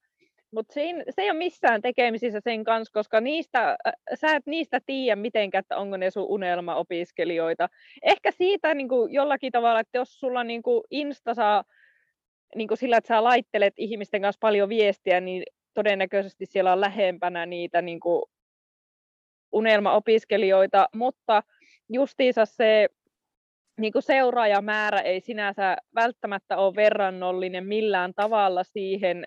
[0.53, 3.77] Mutta se, se ei ole missään tekemisissä sen kanssa, koska niistä,
[4.13, 7.69] sä et niistä tiedä mitenkään, että onko ne sun unelmaopiskelijoita.
[8.01, 11.63] Ehkä siitä niin kuin jollakin tavalla, että jos sulla niin kuin Insta saa
[12.55, 17.45] niin kuin sillä, että sä laittelet ihmisten kanssa paljon viestiä, niin todennäköisesti siellä on lähempänä
[17.45, 18.23] niitä niin kuin
[19.51, 21.43] unelmaopiskelijoita, mutta
[21.89, 22.87] justiinsa se
[23.79, 29.25] niin kuin seuraajamäärä ei sinänsä välttämättä ole verrannollinen millään tavalla siihen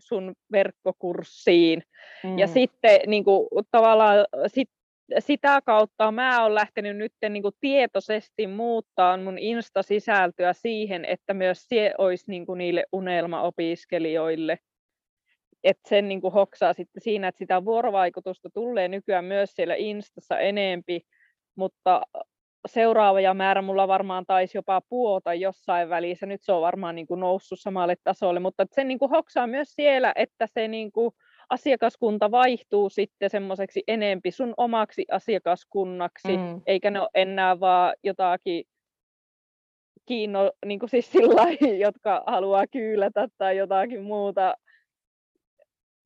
[0.00, 1.82] sun verkkokurssiin.
[2.24, 2.38] Mm.
[2.38, 4.68] Ja sitten niin kuin, tavallaan sit
[5.18, 11.66] sitä kautta mä oon lähtenyt nyt niin kuin tietoisesti muuttaa mun Insta-sisältöä siihen, että myös
[11.68, 14.58] se olisi niin kuin niille unelmaopiskelijoille.
[15.64, 20.38] Että sen niin kuin hoksaa sitten siinä, että sitä vuorovaikutusta tulee nykyään myös siellä Instassa
[20.38, 21.00] enempi,
[21.56, 22.02] mutta
[22.68, 26.26] seuraava määrä mulla varmaan taisi jopa puota jossain välissä.
[26.26, 29.68] Nyt se on varmaan niin kuin noussut samalle tasolle, mutta sen niin kuin hoksaa myös
[29.74, 31.14] siellä, että se niin kuin
[31.52, 36.60] asiakaskunta vaihtuu sitten semmoiseksi enempi sun omaksi asiakaskunnaksi, mm.
[36.66, 38.64] eikä ne ole enää vaan jotakin
[40.06, 41.42] kiinno, niin kuin siis sillä
[41.86, 44.54] jotka haluaa kyylätä tai jotakin muuta.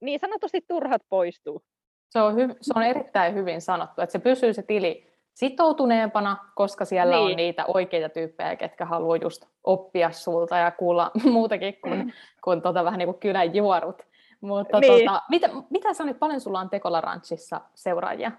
[0.01, 1.63] Niin sanotusti turhat poistuu.
[2.11, 6.85] Se on, hy- se on erittäin hyvin sanottu, että se pysyy se tili sitoutuneempana, koska
[6.85, 7.31] siellä niin.
[7.31, 12.85] on niitä oikeita tyyppejä, ketkä haluaa just oppia sulta ja kuulla muutakin kuin, kuin tota,
[12.85, 14.03] vähän niin kuin kylän juorut.
[14.47, 15.05] Mutta niin.
[15.07, 18.33] tota, mitä, mitä sanit, paljon sulla on Tekola Ranchissa seuraajia?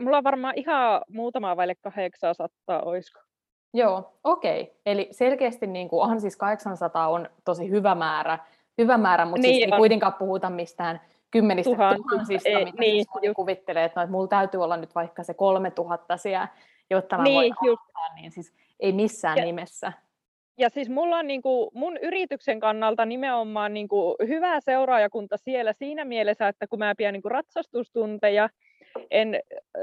[0.00, 2.48] Mulla on varmaan ihan muutama vaille 800,
[2.82, 3.20] olisiko?
[3.74, 4.62] Joo, okei.
[4.62, 4.74] Okay.
[4.86, 8.38] Eli selkeästi niin kuin, onhan siis 800 on tosi hyvä määrä,
[8.78, 12.76] hyvä määrä mutta siis niin siis ei kuitenkaan puhuta mistään kymmenistä Tuhansista, tuhansista, ei, mitä
[12.80, 16.48] niin, siis moni kuvittelee, että, no, että mulla täytyy olla nyt vaikka se 3000 siellä,
[16.90, 17.80] jotta mä Niin, voin just.
[17.80, 19.92] auttaa, niin siis ei missään Ja- nimessä.
[20.60, 25.72] Ja siis mulla on niin kuin, mun yrityksen kannalta nimenomaan niin kuin, hyvä seuraajakunta siellä
[25.72, 28.48] siinä mielessä, että kun mä pidän niin kuin, ratsastustunteja,
[29.10, 29.40] en,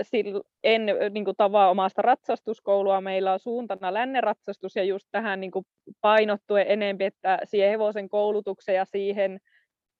[0.09, 0.27] sil,
[0.63, 5.65] en niin kuin, tavaa omasta ratsastuskoulua, meillä on suuntana länneratsastus ja just tähän niin kuin,
[6.01, 9.39] painottuen enempi, että siihen hevosen koulutukseen ja siihen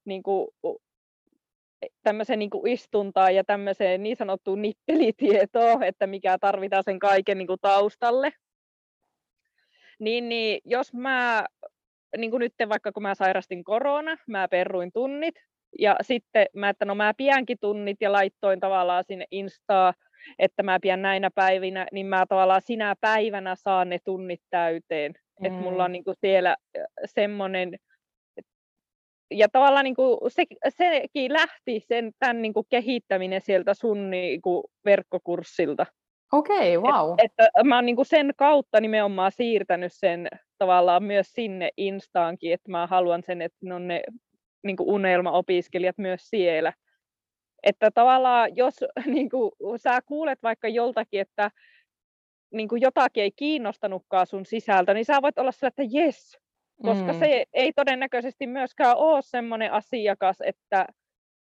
[0.06, 0.48] niin kuin,
[2.04, 7.60] tämmöiseen niin istuntaan ja tämmöiseen niin sanottuun nippelitietoon, että mikä tarvitaan sen kaiken niin kuin
[7.62, 8.34] taustalle.
[10.00, 11.46] Niin, niin jos mä,
[12.18, 15.36] niin kuin nyt vaikka kun mä sairastin korona, mä perruin tunnit
[15.80, 19.94] ja sitten mä, että no mä pienkin tunnit ja laittoin tavallaan sinne Instaa,
[20.40, 25.14] että mä pidän näinä päivinä, niin mä tavallaan sinä päivänä saan ne tunnit täyteen.
[25.40, 25.46] Mm.
[25.46, 26.56] Että mulla on niin kuin siellä
[27.06, 27.76] semmoinen,
[29.32, 34.42] ja tavallaan niin kuin se, sekin lähti sen, tämän niin kuin kehittäminen sieltä sun niin
[34.42, 35.86] kuin verkkokurssilta.
[36.32, 37.14] Okei, okay, wow.
[37.18, 42.72] Et, että mä oon niinku sen kautta nimenomaan siirtänyt sen tavallaan myös sinne Instaankin, että
[42.72, 44.02] mä haluan sen, että ne on ne
[44.64, 46.74] niinku unelmaopiskelijat myös siellä.
[47.64, 51.52] Että tavallaan jos niinku, sä kuulet vaikka joltakin, että
[52.54, 56.38] niinku, jotakin ei kiinnostanutkaan sun sisältö, niin sä voit olla sillä, että jes,
[56.82, 57.20] koska Mm.
[57.20, 60.86] se ei todennäköisesti myöskään ole semmoinen asiakas, että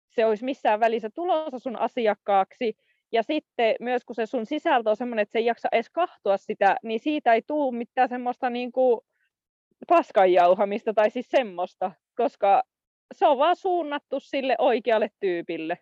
[0.09, 2.73] se olisi missään välissä tulossa sun asiakkaaksi.
[3.13, 6.37] Ja sitten myös kun se sun sisältö on semmoinen, että se ei jaksa edes kahtua
[6.37, 9.01] sitä, niin siitä ei tule mitään semmoista niin kuin
[9.87, 12.63] paskanjauhamista tai siis semmoista, koska
[13.13, 15.77] se on vaan suunnattu sille oikealle tyypille.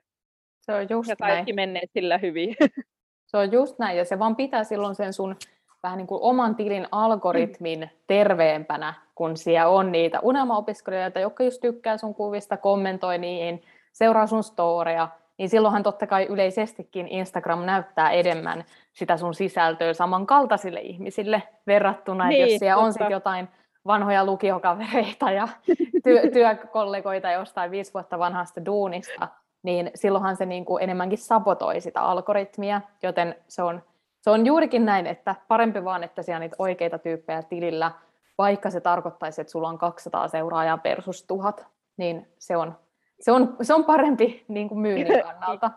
[0.62, 1.34] Se on just Ja näin.
[1.34, 2.56] kaikki menee sillä hyvin.
[3.26, 5.36] Se on just näin, ja se vaan pitää silloin sen sun
[5.84, 11.98] vähän niin kuin oman tilin algoritmin terveempänä, kun siellä on niitä unelmaopiskelijoita, jotka just tykkää
[11.98, 13.62] sun kuvista, kommentoi niihin,
[13.94, 15.08] seuraa sun storia,
[15.42, 22.42] niin silloinhan totta kai yleisestikin Instagram näyttää enemmän sitä sun sisältöä samankaltaisille ihmisille verrattuna, että
[22.42, 23.48] jos Niin, siellä on sitten jotain
[23.88, 25.48] vanhoja lukiokavereita ja
[26.04, 29.28] työ, työkollegoita jostain viisi vuotta vanhasta duunista,
[29.64, 33.84] niin silloinhan se niin kuin enemmänkin sabotoi sitä algoritmia, joten se on,
[34.22, 37.92] se on juurikin näin, että parempi vaan, että siellä on niitä oikeita tyyppejä tilillä,
[38.38, 41.66] vaikka se tarkoittaisi, että sulla on 200 seuraajaa versus 1000,
[41.98, 42.78] niin se on,
[43.22, 45.72] se on, se on parempi niin kuin myynnin kannalta.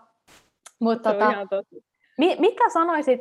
[0.79, 1.33] Mutta tota.
[2.19, 3.21] Mi- mitä sanoisit,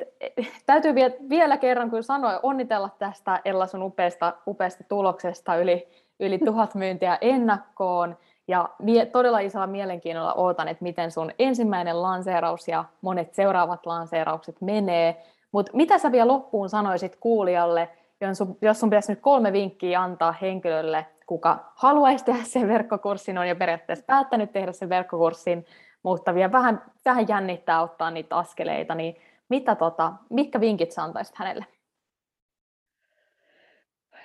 [0.66, 5.88] täytyy vie- vielä kerran kun sanoin, onnitella tästä Ella sun upeasta, upeasta tuloksesta yli,
[6.20, 8.18] yli tuhat myyntiä ennakkoon.
[8.48, 14.62] Ja mie- todella isolla mielenkiinnolla ootan, että miten sun ensimmäinen lanseeraus ja monet seuraavat lanseeraukset
[14.62, 15.24] menee.
[15.52, 17.90] Mutta mitä sä vielä loppuun sanoisit kuulijalle,
[18.22, 23.38] jos sun, jos sun pitäisi nyt kolme vinkkiä antaa henkilölle, kuka haluaisi tehdä sen verkkokurssin,
[23.38, 25.66] on jo periaatteessa päättänyt tehdä sen verkkokurssin,
[26.04, 29.16] mutta vielä vähän, vähän jännittää ottaa niitä askeleita, niin
[29.50, 31.66] mitä tota, mitkä vinkit sä antaisit hänelle?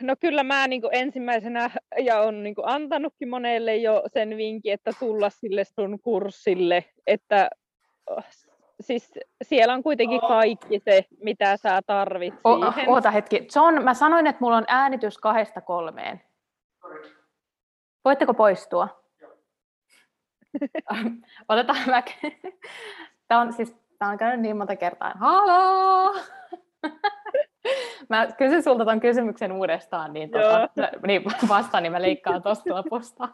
[0.01, 5.31] No kyllä mä niin ensimmäisenä ja on niin antanutkin monelle jo sen vinkin, että tulla
[5.31, 7.51] sille sun kurssille, että
[8.11, 8.25] oh,
[8.81, 12.89] siis siellä on kuitenkin kaikki se, mitä sä tarvit O- siihen.
[12.89, 13.49] oota hetki.
[13.57, 16.21] John, mä sanoin, että mulla on äänitys kahdesta kolmeen.
[18.05, 19.03] Voitteko poistua?
[21.49, 22.03] Otetaan mä.
[23.29, 25.13] Tämä on siis Tämä on käynyt niin monta kertaa.
[25.17, 26.15] Haloo!
[28.09, 30.69] Mä kysyn sulta ton kysymyksen uudestaan, niin, tota,
[31.07, 33.29] niin vastaan, niin mä leikkaan tuosta lopusta.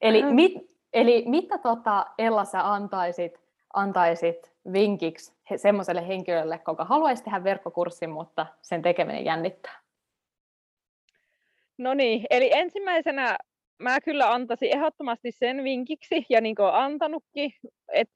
[0.00, 0.52] eli, mit,
[0.92, 3.40] eli mitä tota, Ella sä antaisit,
[3.74, 9.83] antaisit vinkiksi semmoiselle henkilölle, joka haluaisi tehdä verkkokurssin, mutta sen tekeminen jännittää?
[11.78, 13.38] No niin, eli ensimmäisenä
[13.78, 17.52] mä kyllä antaisin ehdottomasti sen vinkiksi, ja niin kuin antanutkin,
[17.92, 18.14] että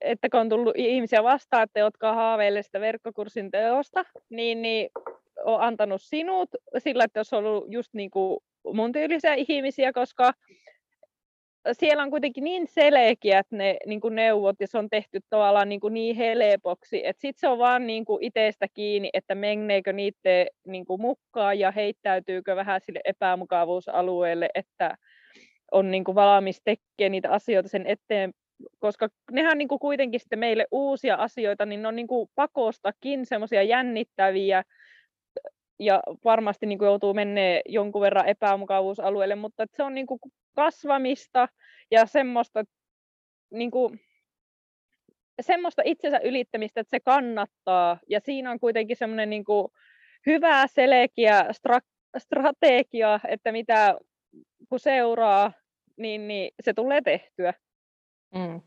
[0.00, 4.90] että kun on tullut ihmisiä vastaan, että jotka haaveille sitä verkkokurssin teosta, niin, niin
[5.44, 10.32] olen antanut sinut sillä, että jos on ollut just niin kuin mun tyylisiä ihmisiä, koska
[11.72, 15.80] siellä on kuitenkin niin selkeät ne niin kuin neuvot ja se on tehty tavallaan niin,
[15.80, 20.46] kuin niin helpoksi, että sitten se on vaan niin kuin itsestä kiinni, että menneekö niiden
[20.66, 24.96] niin kuin mukaan ja heittäytyykö vähän sille epämukavuusalueelle, että
[25.72, 28.32] on niin kuin valmis tekemään niitä asioita sen eteen,
[28.78, 32.30] koska nehän on niin kuin kuitenkin sitten meille uusia asioita, niin ne on niin kuin
[32.34, 34.62] pakostakin semmoisia jännittäviä
[35.78, 40.20] ja varmasti niin kuin joutuu menee jonkun verran epämukavuusalueelle, mutta se on niin kuin
[40.56, 41.48] kasvamista
[41.90, 42.64] ja semmoista,
[43.50, 44.00] niin kuin,
[45.40, 47.98] semmoista itsensä ylittämistä, että se kannattaa.
[48.08, 49.68] Ja siinä on kuitenkin semmoinen niin kuin
[50.26, 53.98] hyvä, selkeä stra- strategia, että mitä
[54.68, 55.52] kun seuraa
[55.96, 57.54] niin, niin se tulee tehtyä.
[58.34, 58.60] Mm.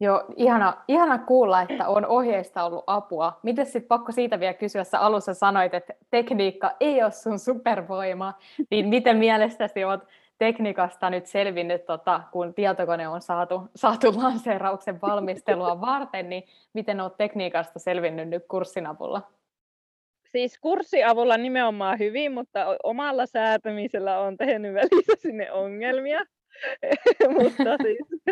[0.00, 3.38] Joo, ihana, ihana kuulla, että on ohjeista ollut apua.
[3.42, 8.34] Miten sitten pakko siitä vielä kysyä, sä alussa sanoit, että tekniikka ei ole sun supervoima,
[8.70, 10.00] niin miten mielestäsi olet
[10.38, 17.16] tekniikasta nyt selvinnyt, tota, kun tietokone on saatu, saatu lanseerauksen valmistelua varten, niin miten olet
[17.16, 19.22] tekniikasta selvinnyt nyt kurssin avulla?
[20.32, 26.20] Siis kurssiavulla nimenomaan hyvin, mutta omalla säätämisellä on tehnyt välissä sinne ongelmia.
[27.38, 28.22] mutta siis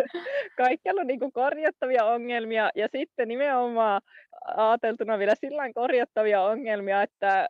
[0.56, 4.00] kaikkialla on niin korjattavia ongelmia ja sitten nimenomaan
[4.56, 7.48] ajateltuna vielä sillä korjattavia ongelmia, että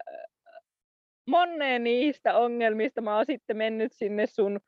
[1.27, 4.61] moneen niistä ongelmista mä oon sitten mennyt sinne sun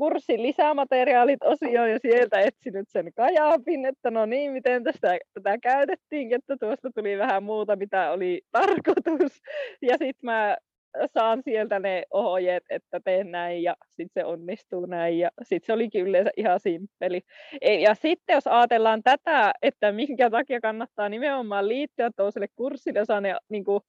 [0.00, 6.34] kurssin lisämateriaalit osioon ja sieltä etsinyt sen kajaapin, että no niin, miten tästä, tätä käytettiin,
[6.34, 9.42] että tuosta tuli vähän muuta, mitä oli tarkoitus.
[9.82, 10.56] Ja sitten mä
[11.14, 15.72] saan sieltä ne ohjeet, että teen näin ja sitten se onnistuu näin ja sitten se
[15.72, 17.20] olikin yleensä ihan simppeli.
[17.82, 23.36] Ja sitten jos ajatellaan tätä, että minkä takia kannattaa nimenomaan liittyä toiselle kurssille, jos ne
[23.48, 23.80] niin kuin,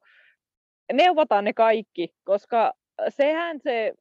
[0.94, 2.74] neuvotaan ne kaikki, koska
[3.10, 3.94] sehän se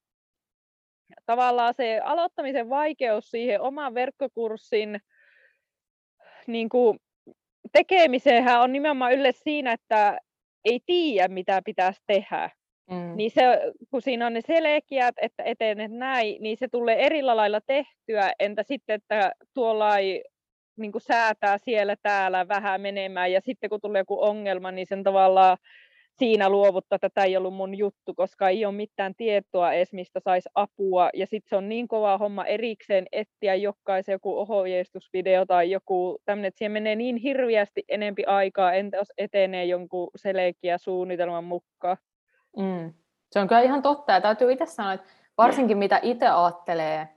[1.26, 5.00] tavallaan se aloittamisen vaikeus siihen oman verkkokurssin
[6.46, 6.98] niin kuin,
[7.72, 10.18] tekemiseen on nimenomaan yleensä siinä, että
[10.64, 12.50] ei tiedä, mitä pitäisi tehdä.
[12.90, 13.16] Mm.
[13.16, 13.42] Niin se,
[13.90, 18.62] kun siinä on ne selkeät, että etenet näin, niin se tulee eri lailla tehtyä, entä
[18.62, 20.24] sitten, että tuolla ei
[20.76, 25.56] niin säätää siellä täällä vähän menemään, ja sitten kun tulee joku ongelma, niin sen tavallaan
[26.18, 30.20] siinä luovuttaa, että tämä ei ollut mun juttu, koska ei ole mitään tietoa edes, mistä
[30.20, 31.10] saisi apua.
[31.14, 36.48] Ja sitten se on niin kova homma erikseen etsiä jokaisen joku ohjeistusvideo tai joku tämmöinen,
[36.48, 41.96] että siihen menee niin hirviästi enempi aikaa, entä jos etenee jonkun selkeä suunnitelman mukaan.
[42.56, 42.92] Mm.
[43.30, 45.06] Se on kyllä ihan totta, ja täytyy itse sanoa, että
[45.38, 47.08] varsinkin mitä itse ajattelee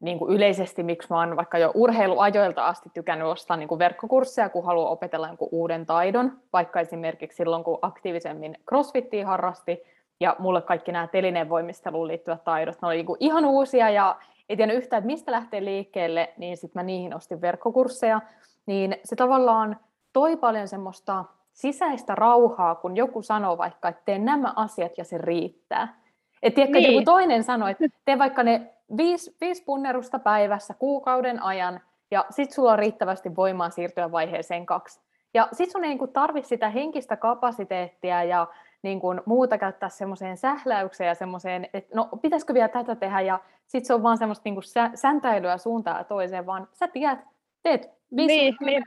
[0.00, 4.48] niin kuin yleisesti, miksi mä oon vaikka jo urheiluajoilta asti tykännyt ostaa niin kuin verkkokursseja,
[4.48, 9.82] kun haluaa opetella jonkun uuden taidon, vaikka esimerkiksi silloin, kun aktiivisemmin crossfittiä harrasti,
[10.20, 14.16] ja mulle kaikki nämä telineen voimisteluun liittyvät taidot, ne oli niin kuin ihan uusia, ja
[14.48, 18.20] ei tiedä yhtään, että mistä lähtee liikkeelle, niin sitten mä niihin ostin verkkokursseja,
[18.66, 19.76] niin se tavallaan
[20.12, 21.24] toi paljon semmoista
[21.56, 26.00] sisäistä rauhaa, kun joku sanoo vaikka, että tee nämä asiat ja se riittää.
[26.42, 26.92] Et tiedätkö, niin.
[26.92, 31.80] joku toinen sanoo, että tee vaikka ne viisi, viisi punnerusta päivässä kuukauden ajan,
[32.10, 35.00] ja sitten sulla on riittävästi voimaa siirtyä vaiheeseen kaksi.
[35.34, 38.46] Ja sitten sun ei niin tarvitse sitä henkistä kapasiteettia ja
[38.82, 43.40] niin kuin muuta käyttää semmoiseen sähläykseen ja semmoiseen, että no pitäisikö vielä tätä tehdä, ja
[43.66, 47.18] sitten se on vaan semmoista niin kuin sä, säntäilyä suuntaan ja toiseen, vaan sä tiedät,
[47.62, 48.84] teet viisi niin,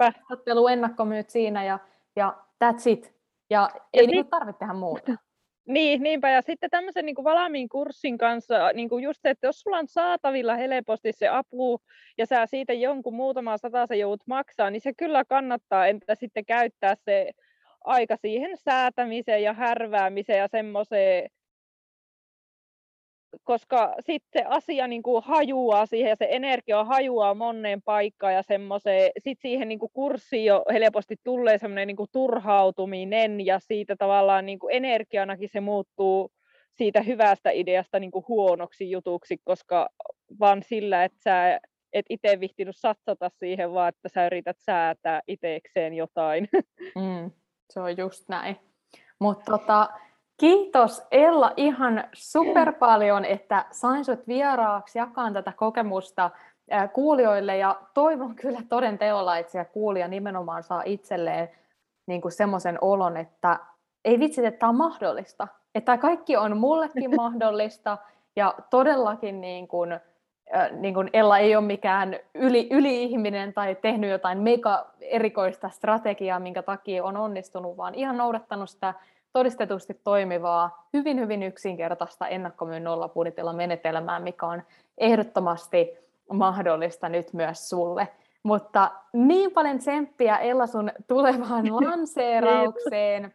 [0.71, 1.79] ennakkomyyt siinä, ja,
[2.15, 2.33] ja
[2.63, 3.13] that's it.
[3.49, 5.11] Ja, ja ei niin tarvitse tehdä muuta.
[5.67, 6.29] Niin, niinpä.
[6.29, 9.77] Ja sitten tämmöisen niin kuin valmiin kurssin kanssa, niin kuin just se, että jos sulla
[9.77, 11.81] on saatavilla helposti se apu
[12.17, 16.95] ja sä siitä jonkun muutama sata joudut maksaa, niin se kyllä kannattaa entä sitten käyttää
[16.95, 17.31] se
[17.81, 21.29] aika siihen säätämiseen ja härväämiseen ja semmoiseen
[23.43, 29.11] koska sitten asia niin kuin hajuaa siihen ja se energia hajuaa moneen paikkaan ja semmoiseen,
[29.17, 34.45] sitten siihen niin kuin kurssiin jo helposti tulee semmoinen niin kuin turhautuminen ja siitä tavallaan
[34.45, 36.31] niin kuin energianakin se muuttuu
[36.71, 39.89] siitä hyvästä ideasta niin kuin huonoksi jutuksi, koska
[40.39, 41.59] vaan sillä, että sä
[41.93, 46.49] et itse vihtinyt satsata siihen, vaan että sä yrität säätää itsekseen jotain.
[46.95, 47.31] Mm,
[47.69, 48.55] se on just näin.
[49.19, 49.89] Mutta tota,
[50.39, 56.31] Kiitos Ella ihan super paljon, että sain sut vieraaksi jakaan tätä kokemusta
[56.93, 61.49] kuulijoille ja toivon kyllä toden teolla, että se kuulija nimenomaan saa itselleen
[62.07, 63.59] niin kuin semmoisen olon, että
[64.05, 65.47] ei vitsi, että tämä on mahdollista.
[65.75, 67.97] Että kaikki on mullekin mahdollista
[68.35, 69.99] ja todellakin niin kuin,
[70.71, 76.61] niin kuin Ella ei ole mikään yli, yli-ihminen tai tehnyt jotain mega erikoista strategiaa, minkä
[76.61, 78.93] takia on onnistunut, vaan ihan noudattanut sitä
[79.33, 84.63] todistetusti toimivaa, hyvin hyvin yksinkertaista ennakkomyyn nollabudjetilla menetelmää, mikä on
[84.97, 85.97] ehdottomasti
[86.33, 88.07] mahdollista nyt myös sulle.
[88.43, 93.33] Mutta niin paljon tsemppiä Ella sun tulevaan lanseeraukseen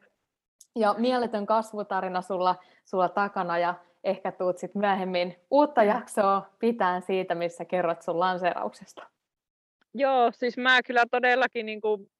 [0.76, 3.74] ja mieletön kasvutarina sulla, sulla takana ja
[4.04, 9.06] ehkä tuut sit myöhemmin uutta jaksoa pitään siitä, missä kerrot sun lanseerauksesta.
[9.94, 12.10] Joo, siis mä kyllä todellakin niin kuin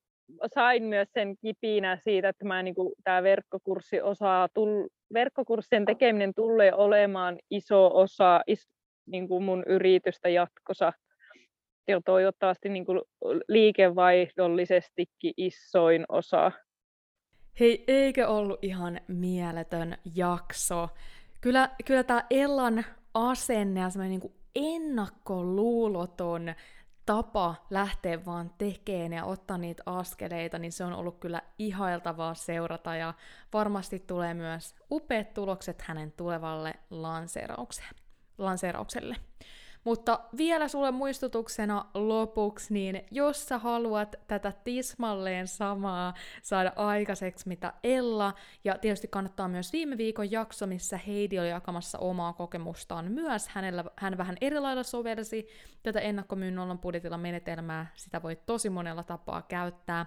[0.55, 6.33] sain myös sen kipinä siitä, että mä, niin kuin, tämä verkkokurssi osaa, tull, verkkokurssien tekeminen
[6.37, 8.69] tulee olemaan iso osa is,
[9.07, 10.93] niin kuin mun yritystä jatkossa.
[11.89, 13.01] Ja toivottavasti niin kuin,
[13.49, 15.07] liikevaihdollisesti
[15.37, 16.53] isoin osa.
[17.61, 20.89] Hei, eikö ollut ihan mieletön jakso?
[21.41, 26.55] Kyllä, kyllä tämä Ellan asenne ja semmoinen niin ennakkoluuloton
[27.07, 32.97] tapa lähteä vaan tekemään ja ottaa niitä askeleita, niin se on ollut kyllä ihailtavaa seurata
[32.97, 33.15] ja
[33.53, 36.75] varmasti tulee myös upeat tulokset hänen tulevalle
[38.39, 39.17] lanseeraukselle.
[39.85, 47.73] Mutta vielä sulle muistutuksena lopuksi, niin jos sä haluat tätä tismalleen samaa saada aikaiseksi mitä
[47.83, 53.49] Ella, ja tietysti kannattaa myös viime viikon jakso, missä Heidi oli jakamassa omaa kokemustaan myös,
[53.49, 55.49] hänellä, hän vähän eri lailla sovelsi
[55.83, 60.07] tätä ennakkomyyn nollan budjetilla menetelmää, sitä voi tosi monella tapaa käyttää,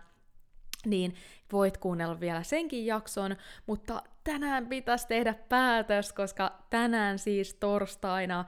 [0.89, 1.15] niin
[1.51, 3.35] voit kuunnella vielä senkin jakson,
[3.65, 8.45] mutta tänään pitäisi tehdä päätös, koska tänään siis torstaina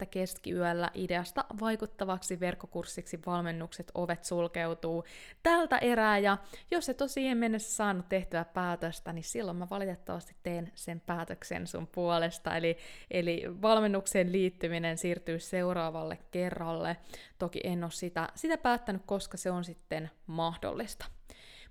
[0.00, 0.06] 14.4.
[0.06, 5.04] keskiyöllä ideasta vaikuttavaksi verkkokurssiksi valmennukset ovet sulkeutuu
[5.42, 6.38] tältä erää, ja
[6.70, 11.66] jos et ole siihen mennessä saanut tehtyä päätöstä, niin silloin mä valitettavasti teen sen päätöksen
[11.66, 12.76] sun puolesta, eli,
[13.10, 16.96] eli valmennukseen liittyminen siirtyy seuraavalle kerralle.
[17.38, 20.10] Toki en ole sitä, sitä päättänyt, koska se on sitten
[20.44, 21.06] mahdollista.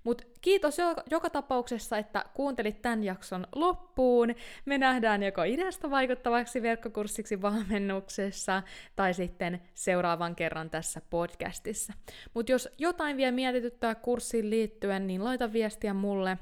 [0.04, 4.34] Mutta kiitos jo, joka tapauksessa, että kuuntelit tämän jakson loppuun.
[4.64, 8.62] Me nähdään joko ideasta vaikuttavaksi verkkokurssiksi valmennuksessa
[8.96, 11.92] tai sitten seuraavan kerran tässä podcastissa.
[12.34, 16.38] Mutta jos jotain vielä mietityttää kurssiin liittyen, niin laita viestiä mulle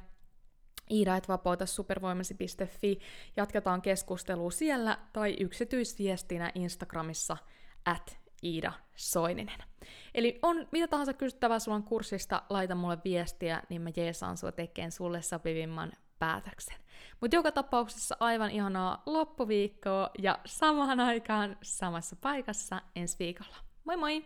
[0.91, 2.99] Iida, et vapauta supervoimasi.fi.
[3.37, 7.37] Jatketaan keskustelua siellä tai yksityisviestinä Instagramissa
[7.85, 9.59] at Iida Soininen.
[10.13, 14.91] Eli on mitä tahansa kysyttävää sulla kurssista, laita mulle viestiä, niin mä jeesaan sua tekemään
[14.91, 16.77] sulle sopivimman päätöksen.
[17.21, 23.55] Mutta joka tapauksessa aivan ihanaa loppuviikkoa ja samaan aikaan samassa paikassa ensi viikolla.
[23.83, 24.25] Moi moi!